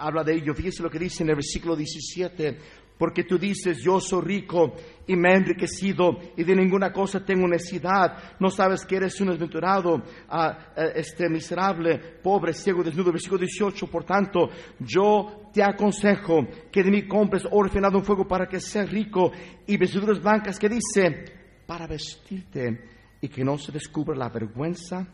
habla 0.00 0.24
de 0.24 0.34
ello. 0.34 0.54
Fíjese 0.54 0.82
lo 0.82 0.90
que 0.90 0.98
dice 0.98 1.22
en 1.22 1.30
el 1.30 1.36
versículo 1.36 1.76
17. 1.76 2.58
Porque 2.98 3.24
tú 3.24 3.38
dices, 3.38 3.78
yo 3.82 3.98
soy 3.98 4.20
rico 4.22 4.74
y 5.06 5.16
me 5.16 5.30
he 5.30 5.36
enriquecido 5.36 6.18
y 6.36 6.44
de 6.44 6.54
ninguna 6.54 6.92
cosa 6.92 7.24
tengo 7.24 7.48
necesidad. 7.48 8.36
No 8.38 8.50
sabes 8.50 8.84
que 8.84 8.96
eres 8.96 9.18
un 9.22 9.28
desventurado, 9.28 10.02
ah, 10.28 10.72
eh, 10.76 10.92
este 10.96 11.30
miserable, 11.30 11.98
pobre, 12.22 12.52
ciego, 12.52 12.82
desnudo. 12.82 13.10
Versículo 13.10 13.40
18. 13.40 13.86
Por 13.86 14.04
tanto, 14.04 14.50
yo 14.80 15.48
te 15.50 15.62
aconsejo 15.62 16.46
que 16.70 16.82
de 16.82 16.90
mí 16.90 17.08
compres 17.08 17.46
oro 17.50 17.68
refinado 17.68 17.96
en 17.96 18.04
fuego 18.04 18.28
para 18.28 18.46
que 18.46 18.60
seas 18.60 18.90
rico 18.90 19.32
y 19.66 19.78
vestiduras 19.78 20.20
blancas 20.20 20.58
que 20.58 20.68
dice, 20.68 21.24
para 21.66 21.86
vestirte 21.86 22.84
y 23.20 23.28
que 23.28 23.42
no 23.42 23.56
se 23.56 23.72
descubra 23.72 24.14
la 24.14 24.28
vergüenza 24.28 25.06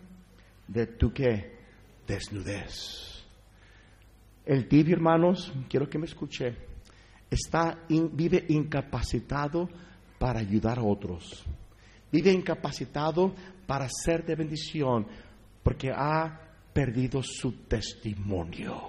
de 0.67 0.87
tu 0.87 1.13
desnudez. 2.07 3.16
El 4.47 4.69
tibio, 4.69 4.95
hermanos, 4.95 5.53
quiero 5.69 5.91
que 5.91 5.99
me 5.99 6.07
escuche, 6.07 6.55
está 7.29 7.85
vive 7.89 8.47
incapacitado 8.49 9.69
para 10.21 10.39
ayudar 10.39 10.79
a 10.79 10.85
otros. 10.85 11.45
Vive 12.13 12.31
incapacitado 12.33 13.35
para 13.67 13.89
ser 13.89 14.25
de 14.25 14.37
bendición 14.37 15.05
porque 15.65 15.91
ha 15.91 16.41
perdido 16.73 17.25
su 17.25 17.67
testimonio. 17.67 18.89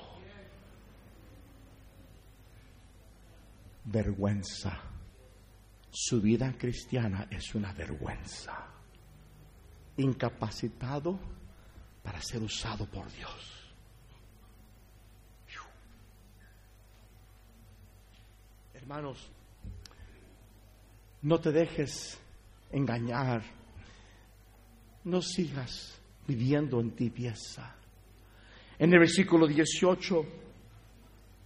Vergüenza. 3.85 4.79
Su 5.89 6.21
vida 6.21 6.53
cristiana 6.55 7.27
es 7.31 7.55
una 7.55 7.73
vergüenza. 7.73 8.53
Incapacitado 9.97 11.19
para 12.03 12.21
ser 12.21 12.43
usado 12.43 12.85
por 12.85 13.11
Dios. 13.11 13.56
Hermanos, 18.89 19.29
no 21.23 21.39
te 21.39 21.51
dejes 21.51 22.17
engañar. 22.71 23.41
No 25.03 25.21
sigas 25.21 26.01
viviendo 26.25 26.79
en 26.79 26.91
tibieza. 26.91 27.75
En 28.79 28.93
el 28.93 28.99
versículo 28.99 29.45
18 29.45 30.21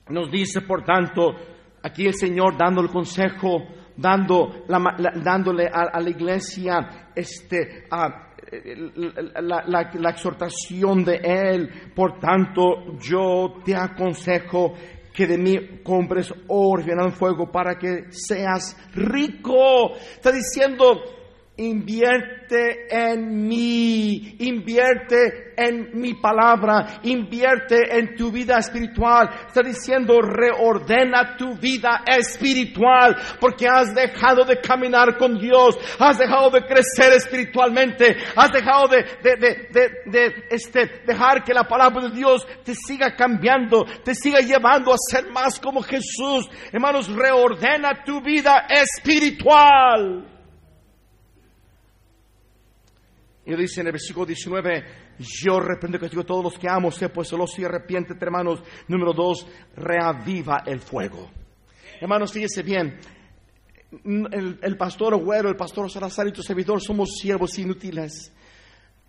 nos 0.09 0.31
dice, 0.31 0.61
por 0.61 0.85
tanto, 0.85 1.33
aquí 1.81 2.05
el 2.05 2.13
Señor 2.13 2.55
dando 2.55 2.79
el 2.79 2.89
consejo, 2.89 3.63
dando 3.97 4.63
dándole 4.67 5.65
a, 5.65 5.99
la 5.99 6.09
iglesia 6.11 7.09
este, 7.15 7.87
la, 7.89 9.63
la, 9.65 10.09
exhortación 10.11 11.03
de 11.03 11.15
Él. 11.23 11.91
Por 11.95 12.19
tanto, 12.19 12.99
yo 12.99 13.63
te 13.65 13.75
aconsejo 13.75 14.75
que 15.14 15.28
de 15.28 15.38
mí 15.38 15.82
compres 15.84 16.34
oro 16.47 16.82
en 16.82 17.12
fuego 17.12 17.51
para 17.51 17.78
que 17.78 18.05
seas 18.12 18.76
rico. 18.93 19.93
Está 19.95 20.32
diciendo, 20.32 21.20
invierte 21.58 22.88
en 22.89 23.47
mí, 23.47 24.36
invierte 24.39 25.54
en 25.58 25.91
mi 25.93 26.16
palabra, 26.16 27.02
invierte 27.04 27.97
en 27.97 28.16
tu 28.16 28.32
vida 28.32 28.58
espiritual. 28.58 29.30
Está 29.47 29.62
diciendo, 29.62 30.22
reordena 30.22 31.36
tu 31.38 31.56
vida 31.56 32.04
espiritual 32.08 33.18
porque 33.39 33.68
has 33.68 33.93
dejado 33.93 34.43
de 34.45 34.60
caminar 34.60 35.18
con 35.18 35.38
Dios, 35.38 35.78
has 35.99 36.18
dejado 36.18 36.49
de 36.49 36.62
crecer 36.62 37.14
espiritualmente, 37.14 38.16
has 38.36 38.52
dejado 38.52 38.88
de, 38.88 39.04
de, 39.22 40.45
este, 40.49 41.04
dejar 41.06 41.43
que 41.43 41.54
la 41.54 41.68
palabra 41.68 42.10
de 42.10 42.16
Dios 42.16 42.47
te 42.64 42.74
siga 42.74 43.16
cambiando, 43.16 43.86
te 44.04 44.16
siga 44.16 44.39
llevando 44.39 44.93
a 44.93 44.97
ser 44.97 45.30
más 45.30 45.60
como 45.60 45.82
Jesús. 45.82 46.49
Hermanos, 46.72 47.08
reordena 47.10 48.04
tu 48.04 48.22
vida 48.22 48.68
espiritual. 48.70 50.30
Y 53.45 53.55
dice 53.55 53.81
en 53.81 53.87
el 53.87 53.93
versículo 53.93 54.25
19, 54.27 54.85
yo 55.17 55.59
reprendo 55.59 55.97
que 55.97 56.07
digo 56.07 56.23
todos 56.23 56.43
los 56.43 56.59
que 56.59 56.69
amo, 56.69 56.91
sé 56.91 57.09
pues 57.09 57.29
celoso 57.29 57.59
y 57.59 57.65
arrepiéntete, 57.65 58.23
hermanos. 58.23 58.61
Número 58.87 59.13
dos, 59.13 59.47
reaviva 59.75 60.63
el 60.65 60.79
fuego. 60.79 61.31
Hermanos, 61.99 62.31
fíjese 62.31 62.61
bien, 62.61 62.99
el, 64.31 64.77
pastor 64.77 65.15
Agüero, 65.15 65.49
el 65.49 65.55
pastor 65.55 65.89
Salazar 65.89 66.27
y 66.27 66.31
tu 66.31 66.43
servidor 66.43 66.81
somos 66.81 67.17
siervos 67.19 67.57
inútiles. 67.57 68.31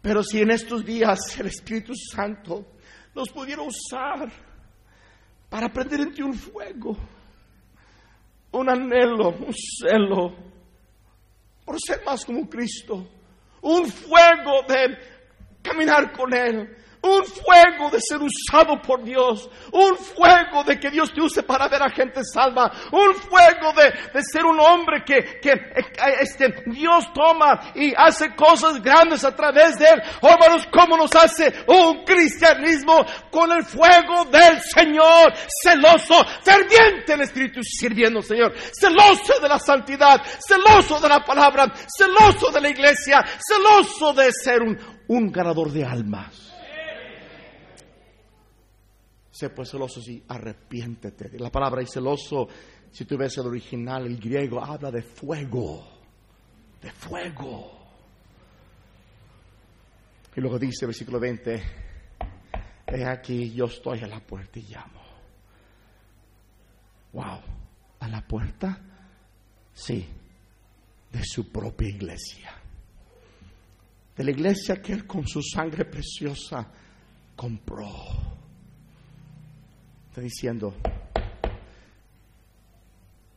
Pero 0.01 0.23
si 0.23 0.41
en 0.41 0.51
estos 0.51 0.85
días 0.85 1.39
el 1.39 1.47
Espíritu 1.47 1.93
Santo 1.95 2.67
nos 3.15 3.29
pudiera 3.29 3.63
usar 3.63 4.33
para 5.49 5.71
prender 5.71 6.01
en 6.01 6.13
ti 6.13 6.23
un 6.23 6.35
fuego, 6.35 6.97
un 8.51 8.69
anhelo, 8.69 9.29
un 9.29 9.53
celo, 9.55 10.35
por 11.65 11.77
ser 11.81 12.03
más 12.05 12.25
como 12.25 12.49
Cristo 12.49 13.07
un 13.63 13.91
fuego 13.91 14.63
de 14.69 14.99
caminar 15.63 16.13
con 16.13 16.35
Él, 16.35 16.77
un 17.03 17.25
fuego 17.25 17.91
de 17.91 17.99
ser 18.01 18.21
usado 18.23 18.81
por 18.81 19.03
Dios, 19.03 19.49
un 19.73 19.97
fuego 19.97 20.63
de 20.65 20.79
que 20.79 20.91
Dios 20.91 21.13
te 21.13 21.21
use 21.21 21.43
para 21.43 21.69
ver 21.69 21.83
a 21.83 21.91
gente 21.91 22.21
salva, 22.25 22.71
un 22.93 23.15
fuego 23.15 23.73
de, 23.75 24.23
ser 24.23 24.45
un 24.45 24.59
hombre 24.61 25.03
que, 25.05 25.41
que 25.41 25.51
eh, 25.51 26.17
este, 26.21 26.63
Dios 26.67 27.13
toma 27.13 27.73
y 27.75 27.93
hace 27.97 28.35
cosas 28.37 28.81
grandes 28.81 29.25
a 29.25 29.35
través 29.35 29.79
de 29.79 29.87
él. 29.87 30.03
Oh, 30.21 30.29
hermanos, 30.29 30.67
¿cómo 30.73 30.97
nos 30.97 31.15
hace 31.17 31.53
un 31.67 32.05
cristianismo 32.05 33.05
con 33.31 33.51
el 33.51 33.65
fuego 33.65 34.25
del 34.27 34.61
Señor, 34.61 35.33
celoso, 35.63 36.25
ferviente 36.43 37.15
el 37.15 37.23
Espíritu 37.23 37.61
sirviendo 37.63 38.23
Señor, 38.23 38.55
celoso 38.73 39.41
de 39.41 39.49
la 39.49 39.59
santidad, 39.59 40.23
celoso 40.47 41.01
de 41.01 41.09
la 41.09 41.25
palabra, 41.25 41.73
celoso 41.89 42.53
de 42.53 42.61
la 42.61 42.71
iglesia, 42.71 43.25
celoso 43.39 44.13
de 44.13 44.31
ser 44.33 44.63
un, 44.63 44.79
un 45.09 45.33
ganador 45.33 45.73
de 45.73 45.85
almas 45.85 46.52
sé 49.33 49.49
pues 49.51 49.71
celoso 49.71 50.01
y 50.07 50.23
arrepiéntete. 50.29 51.39
La 51.39 51.51
palabra 51.51 51.85
celoso, 51.87 52.47
si 52.93 53.07
tú 53.07 53.17
ves 53.17 53.39
el 53.39 53.47
original, 53.47 54.07
el 54.07 54.19
griego, 54.19 54.63
habla 54.63 54.91
de 54.91 55.03
fuego, 55.03 55.89
de 56.81 56.93
fuego. 56.93 57.79
Y 60.37 60.41
luego 60.41 60.59
dice, 60.59 60.87
versículo 60.87 61.19
20, 61.19 61.63
he 62.89 63.05
aquí, 63.05 63.53
yo 63.53 63.65
estoy 63.65 64.01
a 64.01 64.07
la 64.07 64.21
puerta 64.21 64.59
y 64.59 64.63
llamo. 64.63 65.01
Wow, 67.15 67.41
a 68.01 68.09
la 68.09 68.27
puerta, 68.27 68.79
sí, 69.73 70.07
de 71.11 71.25
su 71.25 71.51
propia 71.51 71.89
iglesia. 71.89 72.55
De 74.15 74.25
la 74.25 74.31
iglesia 74.31 74.81
que 74.83 74.93
él 74.93 75.07
con 75.07 75.27
su 75.27 75.43
sangre 75.43 75.87
preciosa 75.87 76.71
compró 77.35 78.32
Está 80.13 80.21
diciendo, 80.21 80.75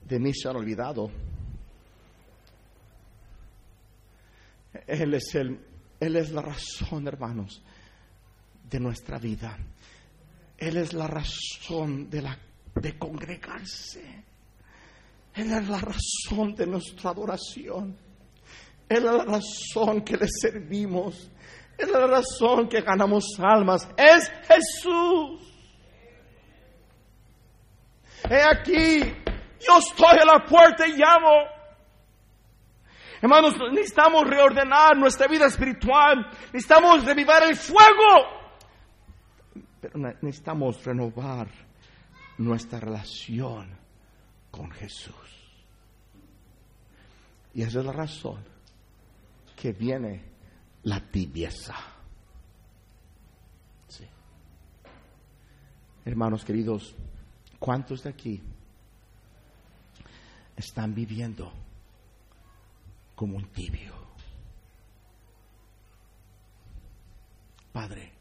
de 0.03 0.19
mí 0.19 0.34
se 0.34 0.49
han 0.49 0.57
olvidado. 0.57 1.09
Él 4.86 5.13
es, 5.13 5.36
el, 5.36 5.57
él 6.01 6.15
es 6.17 6.32
la 6.32 6.41
razón, 6.41 7.07
hermanos, 7.07 7.63
de 8.69 8.80
nuestra 8.82 9.19
vida. 9.19 9.57
Él 10.57 10.76
es 10.76 10.91
la 10.91 11.07
razón 11.07 12.09
de, 12.09 12.21
la, 12.21 12.38
de 12.76 12.99
congregarse. 12.99 14.26
Él 15.34 15.53
es 15.53 15.69
la 15.69 15.80
razón 15.80 16.55
de 16.55 16.67
nuestra 16.67 17.11
adoración. 17.11 17.95
Él 18.89 18.97
es 18.97 19.13
la 19.13 19.23
razón 19.23 20.01
que 20.01 20.17
le 20.17 20.28
servimos. 20.28 21.32
Él 21.78 21.88
es 21.88 21.93
la 21.93 22.07
razón 22.07 22.67
que 22.67 22.82
ganamos 22.82 23.39
almas. 23.39 23.88
Es 23.95 24.30
Jesús. 24.45 25.55
He 28.30 28.41
aquí, 28.41 28.99
yo 29.59 29.78
estoy 29.78 30.18
a 30.22 30.26
la 30.26 30.45
puerta 30.45 30.88
y 30.88 30.93
llamo. 30.93 31.55
Hermanos, 33.22 33.55
necesitamos 33.72 34.28
reordenar 34.28 34.97
nuestra 34.97 35.28
vida 35.28 35.45
espiritual. 35.45 36.30
Necesitamos 36.53 37.05
revivar 37.05 37.43
el 37.43 37.55
fuego. 37.55 38.43
pero 39.80 39.99
necesitamos 40.22 40.84
renovar 40.84 41.47
nuestra 42.38 42.80
relación 42.80 43.70
con 44.51 44.72
Jesús. 44.72 45.13
Y 47.53 47.61
esa 47.61 47.80
es 47.80 47.86
la 47.86 47.93
razón 47.93 48.43
que 49.55 49.72
viene 49.72 50.24
la 50.84 50.99
tibieza. 50.99 51.76
Hermanos 56.05 56.45
queridos, 56.45 56.93
¿cuántos 57.66 58.03
de 58.03 58.11
aquí 58.11 58.39
están 60.55 60.93
viviendo 60.93 61.51
como 63.16 63.38
un 63.38 63.47
tibio? 63.47 63.91
Padre, 67.74 68.11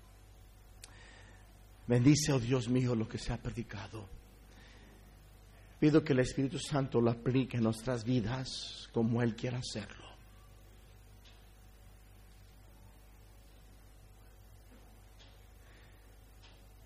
bendice, 1.86 2.32
oh 2.32 2.40
Dios 2.40 2.70
mío, 2.70 2.94
lo 2.94 3.06
que 3.06 3.18
se 3.18 3.34
ha 3.34 3.36
predicado. 3.36 4.08
Pido 5.78 6.02
que 6.02 6.14
el 6.14 6.20
Espíritu 6.20 6.58
Santo 6.58 6.98
lo 7.02 7.10
aplique 7.10 7.58
en 7.58 7.64
nuestras 7.64 8.02
vidas 8.02 8.88
como 8.94 9.20
Él 9.20 9.36
quiera 9.36 9.58
hacerlo. 9.58 10.03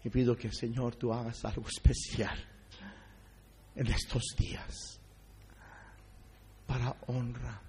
Y 0.05 0.11
pido 0.11 0.37
que, 0.37 0.53
Señor, 0.53 0.97
tú 0.97 1.13
hagas 1.13 1.45
algo 1.45 1.67
especial 1.69 2.39
en 3.75 3.87
estos 3.89 4.23
días 4.37 5.01
para 6.67 6.95
honra 7.07 7.61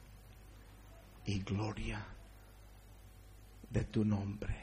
y 1.25 1.39
gloria 1.39 2.05
de 3.69 3.83
tu 3.85 4.03
nombre. 4.03 4.55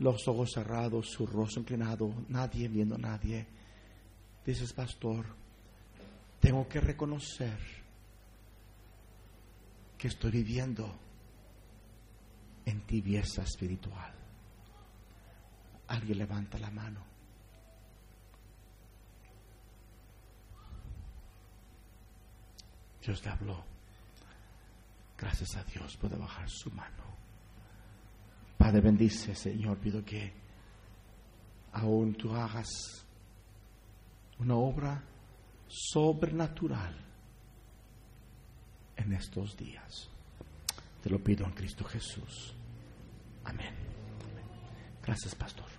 Los 0.00 0.26
ojos 0.26 0.52
cerrados, 0.52 1.10
su 1.10 1.26
rostro 1.26 1.60
inclinado, 1.60 2.12
nadie 2.28 2.68
viendo 2.68 2.96
a 2.96 2.98
nadie. 2.98 3.46
Dices, 4.44 4.72
pastor, 4.72 5.24
tengo 6.40 6.68
que 6.68 6.80
reconocer 6.80 7.58
que 9.96 10.08
estoy 10.08 10.30
viviendo 10.30 11.03
en 12.66 12.80
tibieza 12.86 13.42
espiritual. 13.42 14.12
Alguien 15.88 16.18
levanta 16.18 16.58
la 16.58 16.70
mano. 16.70 17.00
Dios 23.04 23.22
le 23.24 23.30
habló. 23.30 23.64
Gracias 25.18 25.56
a 25.56 25.64
Dios 25.64 25.96
puede 25.96 26.16
bajar 26.16 26.48
su 26.48 26.70
mano. 26.70 27.04
Padre, 28.56 28.80
bendice, 28.80 29.34
Señor. 29.34 29.78
Pido 29.78 30.04
que 30.04 30.32
aún 31.72 32.14
tú 32.14 32.34
hagas 32.34 32.68
una 34.38 34.54
obra 34.54 35.02
sobrenatural 35.68 36.96
en 38.96 39.12
estos 39.12 39.56
días. 39.56 40.08
Te 41.04 41.10
lo 41.10 41.22
pido 41.22 41.44
en 41.44 41.52
Cristo 41.52 41.84
Jesús. 41.84 42.54
Amén. 43.44 43.74
Gracias, 45.02 45.34
pastor. 45.34 45.73